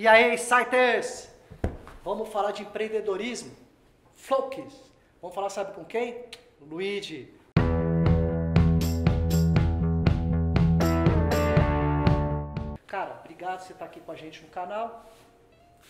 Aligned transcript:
E 0.00 0.08
aí, 0.08 0.36
siters? 0.36 1.30
Vamos 2.02 2.28
falar 2.30 2.50
de 2.50 2.62
empreendedorismo? 2.62 3.54
Focus. 4.16 4.74
Vamos 5.22 5.32
falar, 5.32 5.48
sabe 5.50 5.72
com 5.72 5.84
quem? 5.84 6.24
Luigi. 6.60 7.32
Cara, 12.88 13.20
obrigado 13.20 13.58
por 13.58 13.66
você 13.66 13.72
estar 13.72 13.84
aqui 13.84 14.00
com 14.00 14.10
a 14.10 14.16
gente 14.16 14.42
no 14.42 14.48
canal. 14.48 15.08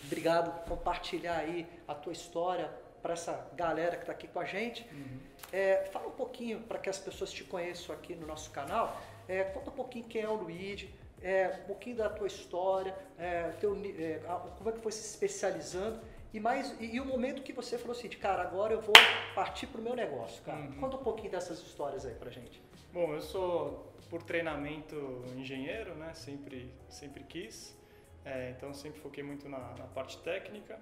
Obrigado 0.03 0.51
por 0.51 0.77
compartilhar 0.77 1.37
aí 1.37 1.67
a 1.87 1.95
tua 1.95 2.13
história 2.13 2.71
para 3.01 3.13
essa 3.13 3.49
galera 3.55 3.95
que 3.95 4.03
está 4.03 4.11
aqui 4.11 4.27
com 4.27 4.39
a 4.39 4.45
gente. 4.45 4.87
Uhum. 4.93 5.19
É, 5.51 5.89
fala 5.91 6.09
um 6.09 6.11
pouquinho 6.11 6.61
para 6.61 6.77
que 6.77 6.91
as 6.91 6.99
pessoas 6.99 7.31
te 7.31 7.43
conheçam 7.43 7.95
aqui 7.95 8.13
no 8.13 8.27
nosso 8.27 8.51
canal. 8.51 9.01
É, 9.27 9.45
conta 9.45 9.71
um 9.71 9.73
pouquinho 9.73 10.05
quem 10.05 10.21
é 10.21 10.29
o 10.29 10.35
Luigi, 10.35 10.93
é, 11.25 11.59
um 11.63 11.65
pouquinho 11.65 11.95
da 11.95 12.07
tua 12.07 12.27
história, 12.27 12.95
é, 13.17 13.49
teu, 13.59 13.75
é, 13.97 14.21
como 14.59 14.69
é 14.69 14.73
que 14.73 14.79
foi 14.79 14.91
se 14.91 15.01
especializando 15.01 15.99
e 16.31 16.39
mais 16.39 16.79
e, 16.79 16.97
e, 16.97 17.01
o 17.01 17.05
momento 17.05 17.41
que 17.41 17.51
você 17.51 17.79
falou 17.79 17.97
assim, 17.97 18.07
de, 18.07 18.17
cara, 18.17 18.43
agora 18.43 18.73
eu 18.73 18.79
vou 18.79 18.93
partir 19.33 19.65
para 19.65 19.81
o 19.81 19.83
meu 19.83 19.95
negócio, 19.95 20.43
cara. 20.43 20.59
Uhum. 20.59 20.73
Conta 20.73 20.97
um 20.97 21.03
pouquinho 21.03 21.31
dessas 21.31 21.57
histórias 21.57 22.05
aí 22.05 22.13
para 22.13 22.29
gente. 22.29 22.61
Bom, 22.93 23.11
eu 23.15 23.21
sou 23.21 23.91
por 24.07 24.21
treinamento 24.21 25.23
engenheiro, 25.35 25.95
né? 25.95 26.13
Sempre 26.13 26.71
sempre 26.87 27.23
quis, 27.23 27.75
é, 28.23 28.51
então 28.51 28.71
sempre 28.71 28.99
foquei 28.99 29.23
muito 29.23 29.49
na, 29.49 29.57
na 29.57 29.87
parte 29.87 30.19
técnica. 30.19 30.79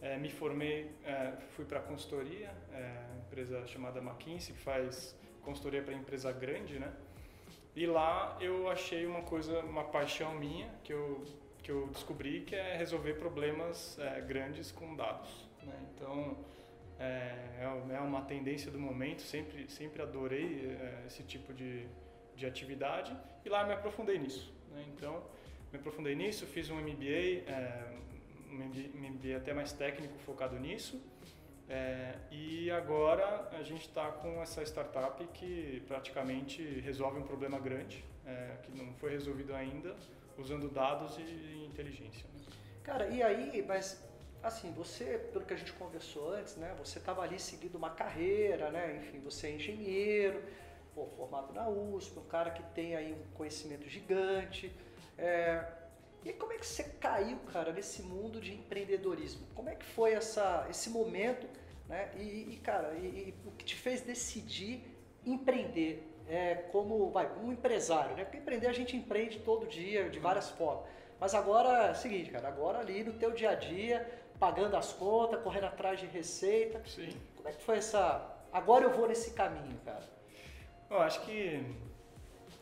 É, 0.00 0.16
me 0.18 0.30
formei, 0.30 0.88
é, 1.04 1.32
fui 1.56 1.64
para 1.64 1.80
consultoria, 1.80 2.50
empresa 3.26 3.66
chamada 3.66 4.00
McKinsey 4.00 4.54
que 4.54 4.60
faz 4.60 5.16
consultoria 5.42 5.82
para 5.82 5.94
empresa 5.94 6.30
grande, 6.30 6.78
né? 6.78 6.92
E 7.76 7.86
lá 7.86 8.36
eu 8.40 8.70
achei 8.70 9.04
uma 9.04 9.22
coisa, 9.22 9.60
uma 9.60 9.84
paixão 9.84 10.34
minha 10.34 10.68
que 10.82 10.92
eu 10.92 11.24
que 11.62 11.70
eu 11.70 11.86
descobri 11.88 12.42
que 12.42 12.54
é 12.54 12.76
resolver 12.76 13.14
problemas 13.14 13.98
é, 13.98 14.20
grandes 14.20 14.70
com 14.70 14.94
dados. 14.94 15.48
Né? 15.62 15.72
Então 15.94 16.36
é, 16.98 17.04
é, 17.58 17.94
é 17.94 18.00
uma 18.00 18.20
tendência 18.20 18.70
do 18.70 18.78
momento. 18.78 19.22
Sempre 19.22 19.68
sempre 19.68 20.02
adorei 20.02 20.76
é, 20.78 21.04
esse 21.06 21.22
tipo 21.22 21.52
de, 21.52 21.86
de 22.36 22.46
atividade 22.46 23.16
e 23.44 23.48
lá 23.48 23.64
me 23.64 23.72
aprofundei 23.72 24.18
nisso. 24.18 24.52
Né? 24.70 24.84
Então 24.94 25.24
me 25.72 25.78
aprofundei 25.78 26.14
nisso, 26.14 26.46
fiz 26.46 26.70
um 26.70 26.76
MBA, 26.76 27.50
é, 27.50 27.98
um 28.52 29.10
MBA 29.10 29.36
até 29.36 29.52
mais 29.52 29.72
técnico 29.72 30.16
focado 30.18 30.58
nisso. 30.60 31.02
É, 31.68 32.14
e 32.30 32.70
agora 32.70 33.48
a 33.52 33.62
gente 33.62 33.88
está 33.88 34.12
com 34.12 34.42
essa 34.42 34.62
startup 34.62 35.24
que 35.28 35.82
praticamente 35.88 36.62
resolve 36.80 37.18
um 37.18 37.22
problema 37.22 37.58
grande, 37.58 38.04
é, 38.26 38.56
que 38.62 38.70
não 38.72 38.92
foi 38.94 39.10
resolvido 39.12 39.54
ainda, 39.54 39.96
usando 40.36 40.68
dados 40.68 41.16
e 41.18 41.66
inteligência. 41.66 42.26
Né? 42.34 42.44
Cara, 42.82 43.08
e 43.08 43.22
aí, 43.22 43.64
mas 43.66 44.02
assim, 44.42 44.70
você, 44.72 45.18
pelo 45.32 45.44
que 45.44 45.54
a 45.54 45.56
gente 45.56 45.72
conversou 45.72 46.34
antes, 46.34 46.56
né, 46.56 46.74
você 46.78 46.98
estava 46.98 47.22
ali 47.22 47.40
seguindo 47.40 47.76
uma 47.76 47.90
carreira, 47.90 48.70
né, 48.70 48.96
enfim, 48.98 49.20
você 49.20 49.46
é 49.46 49.52
engenheiro, 49.52 50.42
pô, 50.94 51.06
formado 51.06 51.52
na 51.54 51.66
USP, 51.66 52.18
um 52.18 52.24
cara 52.24 52.50
que 52.50 52.62
tem 52.74 52.94
aí 52.94 53.12
um 53.12 53.34
conhecimento 53.34 53.88
gigante. 53.88 54.70
É, 55.16 55.64
e 56.24 56.32
como 56.34 56.52
é 56.52 56.58
que 56.58 56.66
você 56.66 56.84
caiu, 57.14 57.38
cara, 57.52 57.72
nesse 57.72 58.02
mundo 58.02 58.40
de 58.40 58.52
empreendedorismo? 58.52 59.46
Como 59.54 59.68
é 59.68 59.74
que 59.76 59.84
foi 59.84 60.14
essa, 60.14 60.66
esse 60.68 60.90
momento, 60.90 61.46
né? 61.88 62.10
E, 62.16 62.54
e 62.54 62.60
cara, 62.62 62.94
e, 62.94 63.06
e, 63.06 63.34
o 63.46 63.52
que 63.52 63.64
te 63.64 63.76
fez 63.76 64.00
decidir 64.00 64.82
empreender 65.24 66.10
é, 66.28 66.54
como 66.72 67.10
vai, 67.10 67.30
um 67.38 67.52
empresário, 67.52 68.16
né? 68.16 68.24
Porque 68.24 68.38
empreender 68.38 68.66
a 68.66 68.72
gente 68.72 68.96
empreende 68.96 69.38
todo 69.38 69.66
dia, 69.66 70.10
de 70.10 70.18
várias 70.18 70.50
formas. 70.50 70.84
Mas 71.20 71.34
agora 71.34 71.86
é 71.86 71.90
o 71.92 71.94
seguinte, 71.94 72.30
cara, 72.30 72.48
agora 72.48 72.80
ali 72.80 73.04
no 73.04 73.12
teu 73.12 73.30
dia 73.30 73.50
a 73.50 73.54
dia, 73.54 74.10
pagando 74.40 74.76
as 74.76 74.92
contas, 74.92 75.40
correndo 75.42 75.66
atrás 75.66 76.00
de 76.00 76.06
receita. 76.06 76.82
Sim. 76.84 77.12
Como 77.36 77.48
é 77.48 77.52
que 77.52 77.62
foi 77.62 77.76
essa. 77.76 78.28
Agora 78.52 78.84
eu 78.84 78.90
vou 78.90 79.06
nesse 79.06 79.32
caminho, 79.32 79.78
cara? 79.84 80.02
Eu 80.90 80.98
acho 80.98 81.20
que 81.22 81.64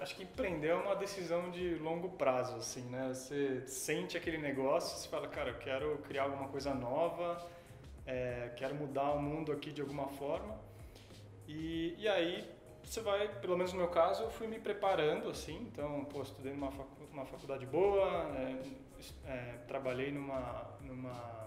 acho 0.03 0.17
que 0.17 0.25
empreender 0.25 0.69
é 0.69 0.75
uma 0.75 0.97
decisão 0.97 1.51
de 1.51 1.77
longo 1.77 2.11
prazo, 2.11 2.57
assim, 2.57 2.83
né? 2.91 3.09
Você 3.15 3.63
sente 3.67 4.17
aquele 4.17 4.39
negócio, 4.39 4.99
você 4.99 5.09
fala, 5.09 5.29
cara, 5.29 5.51
eu 5.51 5.59
quero 5.59 5.99
criar 5.99 6.25
alguma 6.25 6.49
coisa 6.49 6.75
nova, 6.75 7.41
é, 8.05 8.51
quero 8.57 8.75
mudar 8.75 9.13
o 9.13 9.23
mundo 9.23 9.53
aqui 9.53 9.71
de 9.71 9.81
alguma 9.81 10.09
forma. 10.09 10.59
E, 11.47 11.95
e 11.97 12.09
aí 12.09 12.51
você 12.83 13.01
vai, 13.01 13.29
pelo 13.41 13.57
menos 13.57 13.73
no 13.73 13.79
meu 13.79 13.89
caso, 13.89 14.25
eu 14.25 14.31
fui 14.31 14.49
me 14.49 14.59
preparando, 14.59 15.31
assim, 15.31 15.57
então, 15.73 16.05
pô, 16.07 16.23
estudei 16.23 16.53
numa 16.53 16.71
facu 16.71 17.03
uma 17.13 17.27
faculdade 17.27 17.67
boa, 17.67 18.09
é, 18.35 19.31
é, 19.31 19.59
trabalhei 19.69 20.11
numa, 20.11 20.67
numa 20.81 21.47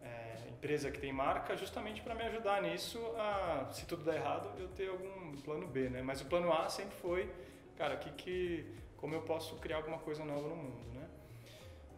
é, 0.00 0.36
empresa 0.48 0.88
que 0.88 1.00
tem 1.00 1.12
marca, 1.12 1.56
justamente 1.56 2.00
para 2.00 2.14
me 2.14 2.22
ajudar 2.22 2.62
nisso, 2.62 2.98
a, 3.18 3.68
se 3.72 3.84
tudo 3.86 4.04
der 4.04 4.16
errado, 4.16 4.48
eu 4.56 4.68
ter 4.68 4.88
algum 4.88 5.32
plano 5.38 5.66
B, 5.66 5.88
né? 5.88 6.00
Mas 6.00 6.20
o 6.20 6.26
plano 6.26 6.52
A 6.52 6.68
sempre 6.68 6.96
foi 6.98 7.28
cara, 7.80 7.96
que, 7.96 8.10
que, 8.10 8.66
como 8.98 9.14
eu 9.14 9.22
posso 9.22 9.56
criar 9.56 9.78
alguma 9.78 9.98
coisa 9.98 10.22
nova 10.22 10.46
no 10.46 10.54
mundo, 10.54 10.84
né? 10.92 11.08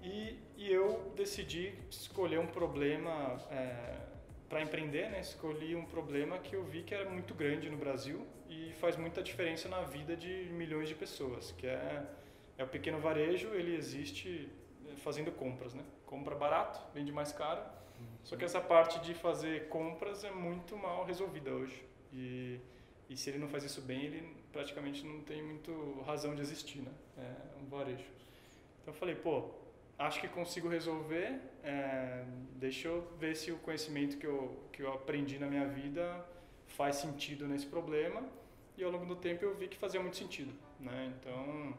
E, 0.00 0.38
e 0.56 0.72
eu 0.72 1.12
decidi 1.16 1.74
escolher 1.90 2.38
um 2.38 2.46
problema 2.46 3.36
é, 3.50 3.96
para 4.48 4.62
empreender, 4.62 5.10
né? 5.10 5.18
Escolhi 5.18 5.74
um 5.74 5.84
problema 5.84 6.38
que 6.38 6.54
eu 6.54 6.62
vi 6.62 6.84
que 6.84 6.94
era 6.94 7.10
muito 7.10 7.34
grande 7.34 7.68
no 7.68 7.76
Brasil 7.76 8.24
e 8.48 8.72
faz 8.74 8.96
muita 8.96 9.20
diferença 9.24 9.68
na 9.68 9.82
vida 9.82 10.16
de 10.16 10.48
milhões 10.52 10.88
de 10.88 10.94
pessoas, 10.94 11.50
que 11.50 11.66
é, 11.66 12.06
é 12.56 12.62
o 12.62 12.68
pequeno 12.68 13.00
varejo, 13.00 13.48
ele 13.48 13.74
existe 13.74 14.48
fazendo 14.98 15.32
compras, 15.32 15.74
né? 15.74 15.82
Compra 16.06 16.36
barato, 16.36 16.78
vende 16.94 17.10
mais 17.10 17.32
caro, 17.32 17.62
só 18.22 18.36
que 18.36 18.44
essa 18.44 18.60
parte 18.60 19.00
de 19.00 19.14
fazer 19.14 19.68
compras 19.68 20.22
é 20.22 20.30
muito 20.30 20.76
mal 20.76 21.04
resolvida 21.04 21.50
hoje. 21.50 21.84
E, 22.12 22.60
e 23.10 23.16
se 23.16 23.30
ele 23.30 23.38
não 23.38 23.48
faz 23.48 23.64
isso 23.64 23.80
bem, 23.80 24.04
ele 24.04 24.41
praticamente 24.52 25.04
não 25.04 25.20
tem 25.22 25.42
muito 25.42 26.02
razão 26.06 26.34
de 26.34 26.40
existir, 26.40 26.80
né? 26.80 26.92
É 27.18 27.62
um 27.62 27.66
varejo. 27.66 28.04
Então 28.80 28.92
eu 28.92 28.98
falei, 28.98 29.14
pô, 29.14 29.50
acho 29.98 30.20
que 30.20 30.28
consigo 30.28 30.68
resolver, 30.68 31.40
é, 31.62 32.24
deixa 32.56 32.88
eu 32.88 33.02
ver 33.18 33.34
se 33.36 33.50
o 33.50 33.58
conhecimento 33.58 34.16
que 34.18 34.26
eu, 34.26 34.68
que 34.72 34.82
eu 34.82 34.92
aprendi 34.92 35.38
na 35.38 35.46
minha 35.46 35.66
vida 35.66 36.24
faz 36.66 36.96
sentido 36.96 37.46
nesse 37.46 37.66
problema. 37.66 38.22
E 38.76 38.82
ao 38.82 38.90
longo 38.90 39.04
do 39.04 39.16
tempo 39.16 39.44
eu 39.44 39.54
vi 39.54 39.68
que 39.68 39.76
fazia 39.76 40.00
muito 40.00 40.16
sentido, 40.16 40.52
né? 40.80 41.12
Então, 41.14 41.74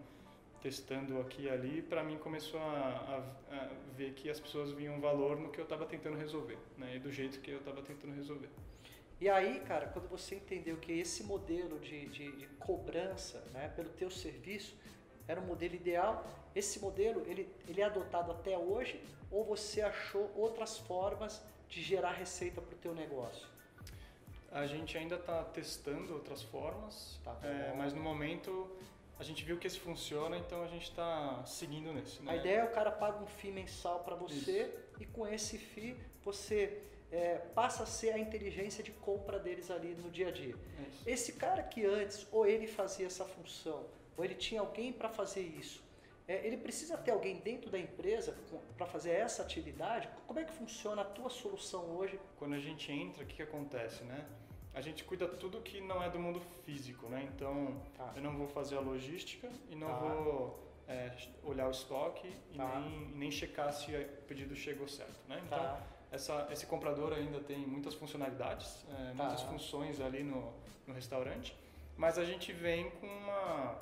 testando 0.61 1.19
aqui 1.19 1.43
e 1.43 1.49
ali, 1.49 1.81
para 1.81 2.03
mim 2.03 2.17
começou 2.17 2.59
a, 2.59 3.23
a, 3.51 3.55
a, 3.55 3.69
ver 3.97 4.13
que 4.13 4.29
as 4.29 4.39
pessoas 4.39 4.71
viam 4.71 5.01
valor 5.01 5.37
no 5.37 5.49
que 5.49 5.59
eu 5.59 5.63
estava 5.63 5.85
tentando 5.85 6.17
resolver, 6.17 6.57
né? 6.77 6.95
E 6.95 6.99
do 6.99 7.11
jeito 7.11 7.41
que 7.41 7.51
eu 7.51 7.57
estava 7.57 7.81
tentando 7.81 8.13
resolver. 8.13 8.49
E 9.19 9.29
aí, 9.29 9.61
cara, 9.61 9.87
quando 9.87 10.07
você 10.07 10.35
entendeu 10.35 10.77
que 10.77 10.91
esse 10.91 11.23
modelo 11.23 11.79
de, 11.79 12.07
de, 12.07 12.31
de, 12.35 12.47
cobrança 12.59 13.39
né, 13.53 13.71
pelo 13.75 13.89
teu 13.89 14.09
serviço 14.09 14.75
era 15.27 15.39
o 15.39 15.45
modelo 15.45 15.75
ideal, 15.75 16.25
esse 16.55 16.79
modelo 16.79 17.23
ele, 17.25 17.49
ele 17.67 17.81
é 17.81 17.85
adotado 17.85 18.31
até 18.31 18.57
hoje 18.57 19.01
ou 19.31 19.43
você 19.43 19.81
achou 19.81 20.31
outras 20.35 20.77
formas 20.77 21.41
de 21.69 21.81
gerar 21.81 22.11
receita 22.11 22.61
para 22.61 22.75
o 22.75 22.77
teu 22.77 22.93
negócio? 22.93 23.47
A 24.51 24.67
gente 24.67 24.95
ainda 24.97 25.15
está 25.15 25.43
testando 25.45 26.13
outras 26.13 26.43
formas, 26.43 27.19
tá 27.23 27.35
é, 27.41 27.73
mas 27.75 27.93
no 27.93 28.01
momento 28.01 28.69
a 29.19 29.23
gente 29.23 29.43
viu 29.43 29.57
que 29.57 29.65
esse 29.65 29.79
funciona, 29.79 30.37
então 30.37 30.63
a 30.63 30.67
gente 30.67 30.83
está 30.83 31.43
seguindo 31.45 31.91
nesse. 31.91 32.21
Né? 32.21 32.31
A 32.31 32.35
ideia 32.35 32.59
é 32.59 32.63
o 32.63 32.71
cara 32.71 32.91
paga 32.91 33.23
um 33.23 33.25
FII 33.25 33.51
mensal 33.51 34.01
para 34.01 34.15
você 34.15 34.63
Isso. 34.63 35.01
e 35.01 35.05
com 35.07 35.25
esse 35.27 35.57
FII 35.57 35.97
você 36.23 36.83
é, 37.13 37.37
passa 37.53 37.83
a 37.83 37.85
ser 37.85 38.11
a 38.11 38.17
inteligência 38.17 38.83
de 38.83 38.91
compra 38.91 39.37
deles 39.37 39.69
ali 39.69 39.93
no 39.93 40.09
dia 40.09 40.29
a 40.29 40.31
dia. 40.31 40.55
Isso. 40.89 41.03
Esse 41.05 41.33
cara 41.33 41.61
que 41.61 41.85
antes, 41.85 42.27
ou 42.31 42.45
ele 42.45 42.65
fazia 42.65 43.05
essa 43.05 43.23
função, 43.23 43.85
ou 44.17 44.25
ele 44.25 44.33
tinha 44.33 44.61
alguém 44.61 44.91
para 44.91 45.07
fazer 45.09 45.41
isso, 45.41 45.83
é, 46.27 46.45
ele 46.45 46.57
precisa 46.57 46.97
ter 46.97 47.11
alguém 47.11 47.39
dentro 47.39 47.69
da 47.69 47.77
empresa 47.77 48.35
para 48.75 48.87
fazer 48.87 49.11
essa 49.11 49.43
atividade? 49.43 50.09
Como 50.25 50.39
é 50.39 50.43
que 50.43 50.53
funciona 50.53 51.03
a 51.03 51.05
tua 51.05 51.29
solução 51.29 51.83
hoje? 51.97 52.19
Quando 52.37 52.55
a 52.55 52.59
gente 52.59 52.91
entra, 52.91 53.23
o 53.23 53.27
que, 53.27 53.35
que 53.35 53.43
acontece, 53.43 54.03
né? 54.05 54.25
A 54.73 54.81
gente 54.81 55.03
cuida 55.03 55.27
tudo 55.27 55.61
que 55.61 55.79
não 55.79 56.01
é 56.01 56.09
do 56.09 56.17
mundo 56.17 56.41
físico, 56.65 57.07
né? 57.07 57.29
Então, 57.35 57.79
tá. 57.95 58.11
eu 58.15 58.23
não 58.23 58.35
vou 58.35 58.47
fazer 58.47 58.75
a 58.75 58.79
logística 58.79 59.51
e 59.69 59.75
não 59.75 59.87
tá. 59.87 59.99
vou 59.99 60.73
é, 60.87 61.15
olhar 61.43 61.67
o 61.67 61.71
estoque 61.71 62.27
e 62.51 62.57
tá. 62.57 62.79
nem, 62.79 63.07
nem 63.09 63.29
checar 63.29 63.71
se 63.71 63.91
o 63.91 64.21
pedido 64.23 64.55
chegou 64.55 64.87
certo, 64.87 65.19
né? 65.27 65.39
Então, 65.45 65.59
tá 65.59 65.92
essa, 66.13 66.47
esse 66.51 66.65
comprador 66.67 67.11
ainda 67.11 67.39
tem 67.39 67.57
muitas 67.57 67.95
funcionalidades, 67.95 68.85
é, 68.89 69.13
tá. 69.15 69.23
muitas 69.23 69.41
funções 69.41 69.99
ali 69.99 70.23
no, 70.23 70.53
no 70.87 70.93
restaurante, 70.93 71.55
mas 71.97 72.17
a 72.17 72.23
gente 72.23 72.53
vem 72.53 72.89
com 72.91 73.07
uma, 73.07 73.75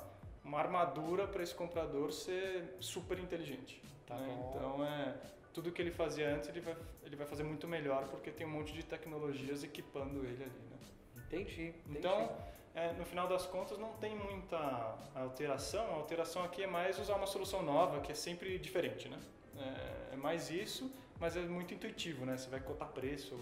uma 0.44 0.58
armadura 0.58 1.26
para 1.26 1.42
esse 1.42 1.54
comprador 1.54 2.10
ser 2.10 2.76
super 2.80 3.18
inteligente. 3.18 3.82
Tá 4.06 4.16
né? 4.16 4.48
Então 4.48 4.84
é 4.84 5.14
tudo 5.52 5.70
que 5.70 5.82
ele 5.82 5.90
fazia 5.90 6.34
antes 6.34 6.48
ele 6.48 6.60
vai, 6.60 6.76
ele 7.04 7.14
vai 7.16 7.26
fazer 7.26 7.42
muito 7.42 7.68
melhor 7.68 8.08
porque 8.08 8.30
tem 8.30 8.46
um 8.46 8.50
monte 8.50 8.72
de 8.72 8.82
tecnologias 8.82 9.62
equipando 9.62 10.24
ele 10.24 10.42
ali. 10.42 10.62
Né? 10.70 10.78
Entendi. 11.26 11.68
entendi. 11.68 11.98
Então 11.98 12.30
é, 12.74 12.92
no 12.94 13.04
final 13.04 13.28
das 13.28 13.44
contas 13.44 13.78
não 13.78 13.92
tem 13.94 14.16
muita 14.16 14.96
alteração. 15.14 15.84
A 15.90 15.96
alteração 15.96 16.42
aqui 16.42 16.62
é 16.62 16.66
mais 16.66 16.98
usar 16.98 17.16
uma 17.16 17.26
solução 17.26 17.62
nova 17.62 18.00
que 18.00 18.10
é 18.10 18.14
sempre 18.14 18.58
diferente, 18.58 19.08
né? 19.10 19.18
É, 19.58 20.14
é 20.14 20.16
mais 20.16 20.50
isso, 20.50 20.90
mas 21.22 21.36
é 21.36 21.40
muito 21.42 21.72
intuitivo, 21.72 22.26
né? 22.26 22.36
Você 22.36 22.50
vai 22.50 22.58
cotar 22.58 22.88
preço 22.88 23.38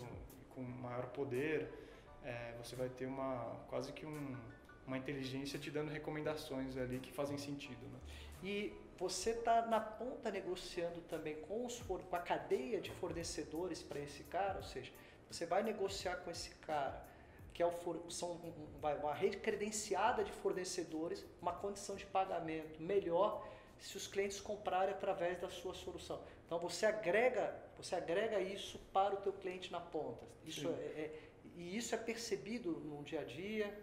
com 0.50 0.60
maior 0.60 1.06
poder, 1.06 1.72
é, 2.22 2.54
você 2.62 2.76
vai 2.76 2.90
ter 2.90 3.06
uma 3.06 3.56
quase 3.70 3.90
que 3.90 4.04
um, 4.04 4.36
uma 4.86 4.98
inteligência 4.98 5.58
te 5.58 5.70
dando 5.70 5.90
recomendações 5.90 6.76
ali 6.76 6.98
que 6.98 7.10
fazem 7.10 7.38
sentido, 7.38 7.82
né? 7.88 7.98
E 8.42 8.74
você 8.98 9.30
está 9.30 9.64
na 9.64 9.80
ponta 9.80 10.30
negociando 10.30 11.00
também 11.12 11.36
com, 11.40 11.64
os, 11.64 11.80
com 11.80 12.14
a 12.14 12.18
cadeia 12.18 12.82
de 12.82 12.90
fornecedores 12.90 13.82
para 13.82 13.98
esse 13.98 14.24
cara, 14.24 14.58
ou 14.58 14.62
seja, 14.62 14.92
você 15.30 15.46
vai 15.46 15.62
negociar 15.62 16.16
com 16.16 16.30
esse 16.30 16.50
cara 16.56 17.08
que 17.54 17.62
é 17.62 17.66
o, 17.66 18.10
são 18.10 18.38
uma 18.78 19.14
rede 19.14 19.38
credenciada 19.38 20.22
de 20.22 20.32
fornecedores, 20.32 21.24
uma 21.40 21.54
condição 21.54 21.96
de 21.96 22.04
pagamento 22.04 22.80
melhor 22.82 23.48
se 23.78 23.96
os 23.96 24.06
clientes 24.06 24.38
comprarem 24.40 24.94
através 24.94 25.40
da 25.40 25.48
sua 25.48 25.74
solução. 25.74 26.20
Então 26.46 26.58
você 26.58 26.84
agrega, 26.84 27.54
você 27.82 27.94
agrega 27.94 28.40
isso 28.40 28.78
para 28.92 29.14
o 29.14 29.18
teu 29.18 29.32
cliente 29.32 29.72
na 29.72 29.80
ponta. 29.80 30.24
Isso 30.44 30.68
é, 30.68 30.72
é, 30.72 31.20
e 31.56 31.76
isso 31.76 31.94
é 31.94 31.98
percebido 31.98 32.72
no 32.72 33.02
dia 33.02 33.20
a 33.20 33.24
dia. 33.24 33.74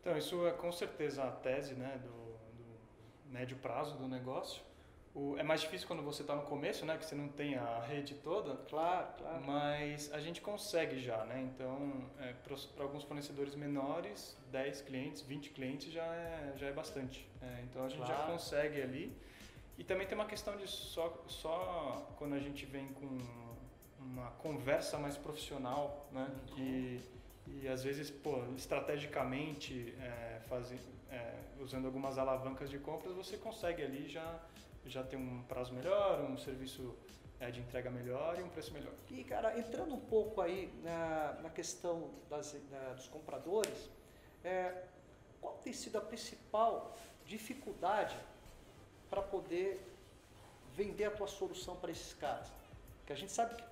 Então 0.00 0.16
isso 0.16 0.46
é 0.46 0.52
com 0.52 0.72
certeza 0.72 1.24
a 1.24 1.30
tese, 1.30 1.74
né, 1.74 2.00
do, 2.02 2.08
do 2.56 3.32
médio 3.32 3.56
prazo 3.56 3.96
do 3.96 4.08
negócio. 4.08 4.62
O, 5.12 5.36
é 5.36 5.42
mais 5.42 5.60
difícil 5.60 5.88
quando 5.88 6.04
você 6.04 6.22
está 6.22 6.36
no 6.36 6.42
começo, 6.42 6.86
né? 6.86 6.96
Que 6.96 7.04
você 7.04 7.16
não 7.16 7.28
tem 7.28 7.56
a 7.56 7.80
rede 7.80 8.14
toda. 8.14 8.54
Claro, 8.68 9.08
claro. 9.18 9.42
Mas 9.44 10.12
a 10.12 10.20
gente 10.20 10.40
consegue 10.40 11.00
já, 11.00 11.24
né? 11.24 11.40
Então, 11.52 12.08
é, 12.20 12.32
para 12.32 12.84
alguns 12.84 13.02
fornecedores 13.02 13.56
menores, 13.56 14.38
10 14.52 14.82
clientes, 14.82 15.22
20 15.22 15.50
clientes 15.50 15.92
já 15.92 16.04
é, 16.04 16.52
já 16.56 16.68
é 16.68 16.72
bastante. 16.72 17.28
É, 17.42 17.62
então, 17.64 17.84
a 17.84 17.88
gente 17.88 18.04
claro. 18.04 18.20
já 18.20 18.26
consegue 18.26 18.80
ali. 18.80 19.16
E 19.80 19.84
também 19.84 20.06
tem 20.06 20.14
uma 20.14 20.26
questão 20.26 20.58
de 20.58 20.68
só, 20.68 21.24
só 21.26 22.06
quando 22.18 22.34
a 22.34 22.38
gente 22.38 22.66
vem 22.66 22.88
com 22.88 23.18
uma 23.98 24.30
conversa 24.32 24.98
mais 24.98 25.16
profissional, 25.16 26.06
né? 26.12 26.28
E, 26.58 27.00
e 27.46 27.66
às 27.66 27.82
vezes, 27.82 28.10
pô, 28.10 28.44
estrategicamente, 28.54 29.94
é, 29.98 30.42
faz, 30.50 30.70
é, 31.10 31.34
usando 31.58 31.86
algumas 31.86 32.18
alavancas 32.18 32.68
de 32.68 32.78
compras, 32.78 33.14
você 33.14 33.38
consegue 33.38 33.82
ali 33.82 34.06
já 34.06 34.38
já 34.84 35.02
tem 35.02 35.18
um 35.18 35.42
prazo 35.44 35.72
melhor, 35.72 36.20
um 36.20 36.36
serviço 36.36 36.94
é, 37.38 37.50
de 37.50 37.60
entrega 37.60 37.90
melhor 37.90 38.38
e 38.38 38.42
um 38.42 38.50
preço 38.50 38.74
melhor. 38.74 38.92
E, 39.08 39.24
cara, 39.24 39.58
entrando 39.58 39.94
um 39.94 40.00
pouco 40.00 40.42
aí 40.42 40.70
na, 40.82 41.38
na 41.42 41.48
questão 41.48 42.10
das, 42.28 42.54
na, 42.70 42.92
dos 42.92 43.08
compradores, 43.08 43.90
é, 44.44 44.84
qual 45.40 45.54
tem 45.64 45.72
sido 45.72 45.96
a 45.96 46.02
principal 46.02 46.94
dificuldade 47.24 48.16
para 49.10 49.20
poder 49.20 49.84
vender 50.74 51.04
a 51.04 51.10
tua 51.10 51.26
solução 51.26 51.76
para 51.76 51.90
esses 51.90 52.14
caras? 52.14 52.48
Que 53.04 53.12
a 53.12 53.16
gente 53.16 53.32
sabe 53.32 53.56
que 53.56 53.64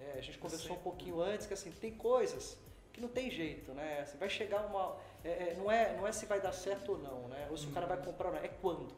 é, 0.00 0.18
a 0.18 0.20
gente 0.20 0.38
conversou 0.38 0.76
um 0.76 0.80
pouquinho 0.80 1.20
antes 1.20 1.46
que 1.46 1.54
assim 1.54 1.70
tem 1.72 1.92
coisas 1.92 2.56
que 2.92 3.00
não 3.00 3.08
tem 3.08 3.30
jeito, 3.30 3.72
né? 3.72 4.00
Assim, 4.00 4.16
vai 4.18 4.28
chegar 4.28 4.64
uma 4.66 4.96
é, 5.24 5.50
é, 5.50 5.54
não 5.56 5.70
é 5.70 5.96
não 5.96 6.06
é 6.06 6.12
se 6.12 6.26
vai 6.26 6.40
dar 6.40 6.52
certo 6.52 6.92
ou 6.92 6.98
não, 6.98 7.28
né? 7.28 7.48
Ou 7.50 7.56
se 7.56 7.66
o 7.66 7.70
cara 7.72 7.86
vai 7.86 7.98
uhum. 7.98 8.04
comprar 8.04 8.28
ou 8.28 8.34
não, 8.34 8.40
é 8.40 8.48
quando. 8.48 8.94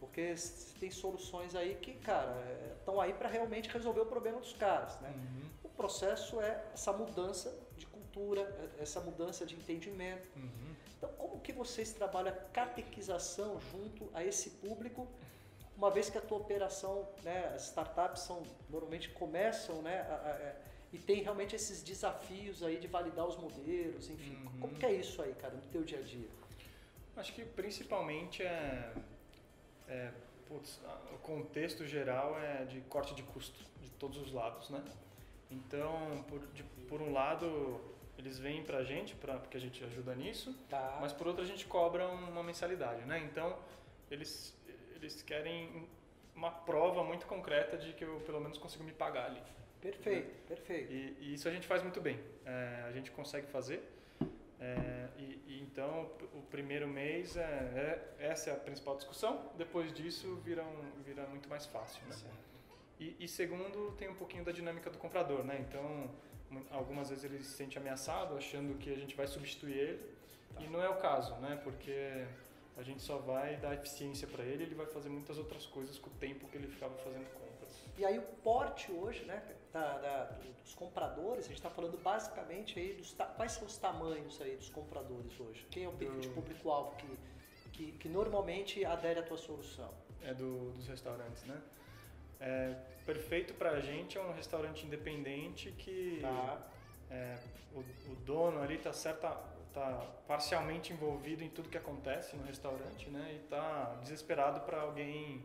Porque 0.00 0.34
tem 0.78 0.90
soluções 0.90 1.54
aí 1.56 1.74
que, 1.74 1.94
cara, 1.94 2.36
estão 2.78 3.00
aí 3.00 3.12
para 3.12 3.28
realmente 3.28 3.68
resolver 3.68 4.00
o 4.00 4.06
problema 4.06 4.38
dos 4.38 4.52
caras, 4.52 4.98
né? 5.00 5.10
Uhum. 5.10 5.50
O 5.64 5.68
processo 5.68 6.40
é 6.40 6.64
essa 6.72 6.92
mudança 6.92 7.52
de 7.76 7.86
cultura, 7.86 8.42
é, 8.78 8.82
essa 8.82 9.00
mudança 9.00 9.44
de 9.44 9.56
entendimento. 9.56 10.28
Uhum. 10.36 10.67
Então, 10.98 11.08
como 11.10 11.40
que 11.40 11.52
vocês 11.52 11.92
trabalham 11.92 12.28
a 12.28 12.36
catequização 12.52 13.58
junto 13.72 14.10
a 14.12 14.22
esse 14.22 14.50
público, 14.50 15.08
uma 15.76 15.90
vez 15.90 16.10
que 16.10 16.18
a 16.18 16.20
tua 16.20 16.38
operação, 16.38 17.08
né, 17.22 17.52
as 17.54 17.66
startups 17.68 18.22
são, 18.22 18.42
normalmente 18.68 19.08
começam, 19.10 19.80
né, 19.80 20.00
a, 20.00 20.14
a, 20.14 20.32
a, 20.32 20.36
é, 20.36 20.56
e 20.92 20.98
tem 20.98 21.22
realmente 21.22 21.54
esses 21.54 21.82
desafios 21.82 22.62
aí 22.62 22.78
de 22.78 22.88
validar 22.88 23.26
os 23.26 23.36
modelos, 23.36 24.10
enfim. 24.10 24.36
Uhum. 24.44 24.60
Como 24.60 24.74
que 24.74 24.86
é 24.86 24.92
isso 24.92 25.22
aí, 25.22 25.32
cara, 25.34 25.54
no 25.54 25.62
teu 25.70 25.84
dia 25.84 25.98
a 25.98 26.02
dia? 26.02 26.28
Acho 27.16 27.32
que 27.32 27.44
principalmente 27.44 28.42
é 28.42 28.92
é, 29.88 30.10
putz, 30.46 30.80
o 31.12 31.18
contexto 31.18 31.86
geral 31.86 32.38
é 32.38 32.64
de 32.64 32.80
corte 32.82 33.14
de 33.14 33.22
custo 33.22 33.58
de 33.80 33.90
todos 33.92 34.18
os 34.18 34.32
lados, 34.32 34.68
né? 34.70 34.84
Então, 35.50 36.24
por, 36.28 36.46
de, 36.48 36.62
por 36.88 37.00
um 37.00 37.12
lado, 37.12 37.80
eles 38.18 38.38
vêm 38.38 38.64
para 38.64 38.78
a 38.78 38.84
gente, 38.84 39.14
pra, 39.14 39.38
porque 39.38 39.56
a 39.56 39.60
gente 39.60 39.82
ajuda 39.84 40.14
nisso, 40.14 40.52
tá. 40.68 40.98
mas 41.00 41.12
por 41.12 41.28
outro 41.28 41.42
a 41.42 41.46
gente 41.46 41.64
cobra 41.66 42.06
uma 42.08 42.42
mensalidade, 42.42 43.04
né? 43.04 43.18
Então, 43.20 43.56
eles, 44.10 44.56
eles 44.96 45.22
querem 45.22 45.88
uma 46.34 46.50
prova 46.50 47.04
muito 47.04 47.26
concreta 47.26 47.76
de 47.76 47.92
que 47.92 48.04
eu 48.04 48.20
pelo 48.20 48.40
menos 48.40 48.58
consigo 48.58 48.82
me 48.82 48.92
pagar 48.92 49.26
ali. 49.26 49.42
Perfeito, 49.80 50.28
né? 50.28 50.34
perfeito. 50.48 50.92
E, 50.92 51.16
e, 51.20 51.34
isso 51.34 51.48
a 51.48 51.52
gente 51.52 51.66
faz 51.66 51.82
muito 51.82 52.00
bem. 52.00 52.18
É, 52.44 52.84
a 52.86 52.92
gente 52.92 53.10
consegue 53.12 53.46
fazer. 53.46 53.82
É, 54.60 55.08
e, 55.16 55.40
e, 55.46 55.60
então 55.62 56.10
o 56.34 56.42
primeiro 56.42 56.88
mês 56.88 57.36
é, 57.36 57.40
é, 57.40 58.16
essa 58.18 58.50
é 58.50 58.52
a 58.52 58.56
principal 58.56 58.96
discussão. 58.96 59.52
Depois 59.56 59.92
disso 59.92 60.36
vira, 60.44 60.64
um, 60.64 61.02
vira 61.04 61.24
muito 61.28 61.48
mais 61.48 61.66
fácil, 61.66 62.02
né? 62.08 62.16
E, 62.98 63.16
e, 63.20 63.28
segundo 63.28 63.92
tem 63.92 64.08
um 64.08 64.14
pouquinho 64.14 64.44
da 64.44 64.52
dinâmica 64.52 64.90
do 64.90 64.98
comprador, 64.98 65.44
né? 65.44 65.64
Então 65.68 66.10
algumas 66.70 67.10
vezes 67.10 67.24
ele 67.24 67.42
se 67.44 67.52
sente 67.52 67.78
ameaçado, 67.78 68.36
achando 68.36 68.76
que 68.78 68.92
a 68.92 68.96
gente 68.96 69.14
vai 69.14 69.26
substituir 69.26 69.76
ele 69.76 70.04
tá. 70.54 70.62
e 70.62 70.66
não 70.68 70.82
é 70.82 70.88
o 70.88 70.96
caso, 70.96 71.34
né? 71.36 71.60
Porque 71.62 72.26
a 72.76 72.82
gente 72.82 73.02
só 73.02 73.18
vai 73.18 73.56
dar 73.56 73.74
eficiência 73.74 74.26
para 74.26 74.42
ele, 74.44 74.64
ele 74.64 74.74
vai 74.74 74.86
fazer 74.86 75.08
muitas 75.08 75.38
outras 75.38 75.66
coisas 75.66 75.98
com 75.98 76.10
o 76.10 76.12
tempo 76.14 76.48
que 76.48 76.56
ele 76.56 76.68
ficava 76.68 76.96
fazendo 76.96 77.28
compras. 77.34 77.76
E 77.96 78.04
aí 78.04 78.18
o 78.18 78.22
porte 78.22 78.90
hoje, 78.90 79.24
né? 79.24 79.42
da, 79.72 79.98
da, 79.98 80.24
dos 80.62 80.74
compradores, 80.74 81.44
a 81.44 81.48
gente 81.48 81.56
está 81.56 81.70
falando 81.70 81.96
basicamente 82.02 82.78
aí 82.78 82.94
dos 82.94 83.14
quais 83.36 83.52
são 83.52 83.66
os 83.66 83.76
tamanhos 83.76 84.40
aí 84.40 84.56
dos 84.56 84.68
compradores 84.70 85.38
hoje? 85.38 85.66
Quem 85.70 85.84
é 85.84 85.88
o 85.88 85.92
perfil 85.92 86.16
do... 86.16 86.20
de 86.20 86.28
público-alvo 86.30 86.96
que, 86.96 87.18
que, 87.72 87.92
que, 87.92 88.08
normalmente 88.08 88.84
adere 88.84 89.20
à 89.20 89.22
tua 89.22 89.36
solução? 89.36 89.90
É 90.22 90.34
do, 90.34 90.72
dos 90.72 90.86
restaurantes, 90.88 91.44
né? 91.44 91.60
É, 92.40 92.74
perfeito 93.04 93.54
para 93.54 93.70
a 93.70 93.80
gente 93.80 94.16
é 94.16 94.20
um 94.20 94.32
restaurante 94.32 94.86
independente 94.86 95.72
que 95.72 96.18
tá. 96.20 96.58
é, 97.10 97.36
o, 97.74 97.80
o, 97.80 98.16
dono 98.24 98.62
ali 98.62 98.76
está 98.76 98.92
certa 98.92 99.30
tá 99.74 100.06
parcialmente 100.26 100.92
envolvido 100.92 101.42
em 101.42 101.48
tudo 101.48 101.68
que 101.68 101.78
acontece 101.78 102.36
no 102.36 102.44
restaurante, 102.44 103.10
né? 103.10 103.32
E 103.32 103.44
está 103.44 103.96
desesperado 104.02 104.60
para 104.60 104.80
alguém 104.80 105.44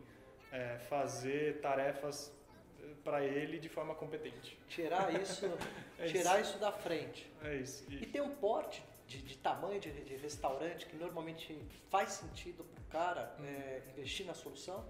é, 0.52 0.78
fazer 0.88 1.60
tarefas 1.60 2.32
para 3.02 3.24
ele 3.24 3.58
de 3.58 3.68
forma 3.68 3.94
competente. 3.94 4.58
Tirar 4.68 5.12
isso, 5.20 5.46
é 5.98 6.06
tirar 6.06 6.40
isso. 6.40 6.52
isso. 6.52 6.58
da 6.58 6.72
frente. 6.72 7.30
É 7.42 7.56
isso. 7.56 7.84
E, 7.88 8.02
e 8.02 8.06
tem 8.06 8.20
um 8.20 8.34
porte 8.36 8.84
de, 9.06 9.18
de 9.18 9.36
tamanho 9.38 9.80
de, 9.80 9.92
de, 9.92 10.16
restaurante 10.16 10.86
que 10.86 10.96
normalmente 10.96 11.58
faz 11.90 12.12
sentido 12.12 12.64
para 12.64 12.80
o 12.80 12.84
cara 12.86 13.36
hum. 13.38 13.44
é, 13.44 13.82
investir 13.90 14.26
na 14.26 14.34
solução? 14.34 14.84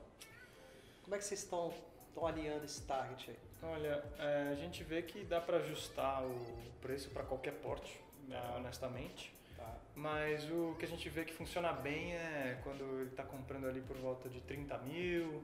Como 1.03 1.15
é 1.15 1.19
que 1.19 1.25
vocês 1.25 1.43
estão, 1.43 1.73
estão 2.15 2.27
alinhando 2.27 2.65
esse 2.65 2.83
target 2.83 3.31
aí? 3.31 3.37
Olha, 3.63 4.05
é, 4.19 4.51
a 4.53 4.55
gente 4.55 4.85
vê 4.85 5.03
que 5.03 5.25
dá 5.25 5.41
para 5.41 5.57
ajustar 5.57 6.23
o 6.23 6.73
preço 6.81 7.11
para 7.11 7.25
qualquer 7.25 7.55
porte, 7.55 8.01
né, 8.29 8.41
honestamente. 8.57 9.35
Tá. 9.57 9.77
Mas 9.97 10.49
o 10.51 10.77
que 10.79 10.85
a 10.85 10.89
gente 10.89 11.09
vê 11.09 11.25
que 11.25 11.33
funciona 11.33 11.73
bem 11.73 12.15
é 12.15 12.59
quando 12.63 13.01
ele 13.01 13.11
está 13.11 13.25
comprando 13.25 13.67
ali 13.67 13.81
por 13.81 13.97
volta 13.97 14.29
de 14.29 14.41
30 14.43 14.79
mil, 14.79 15.43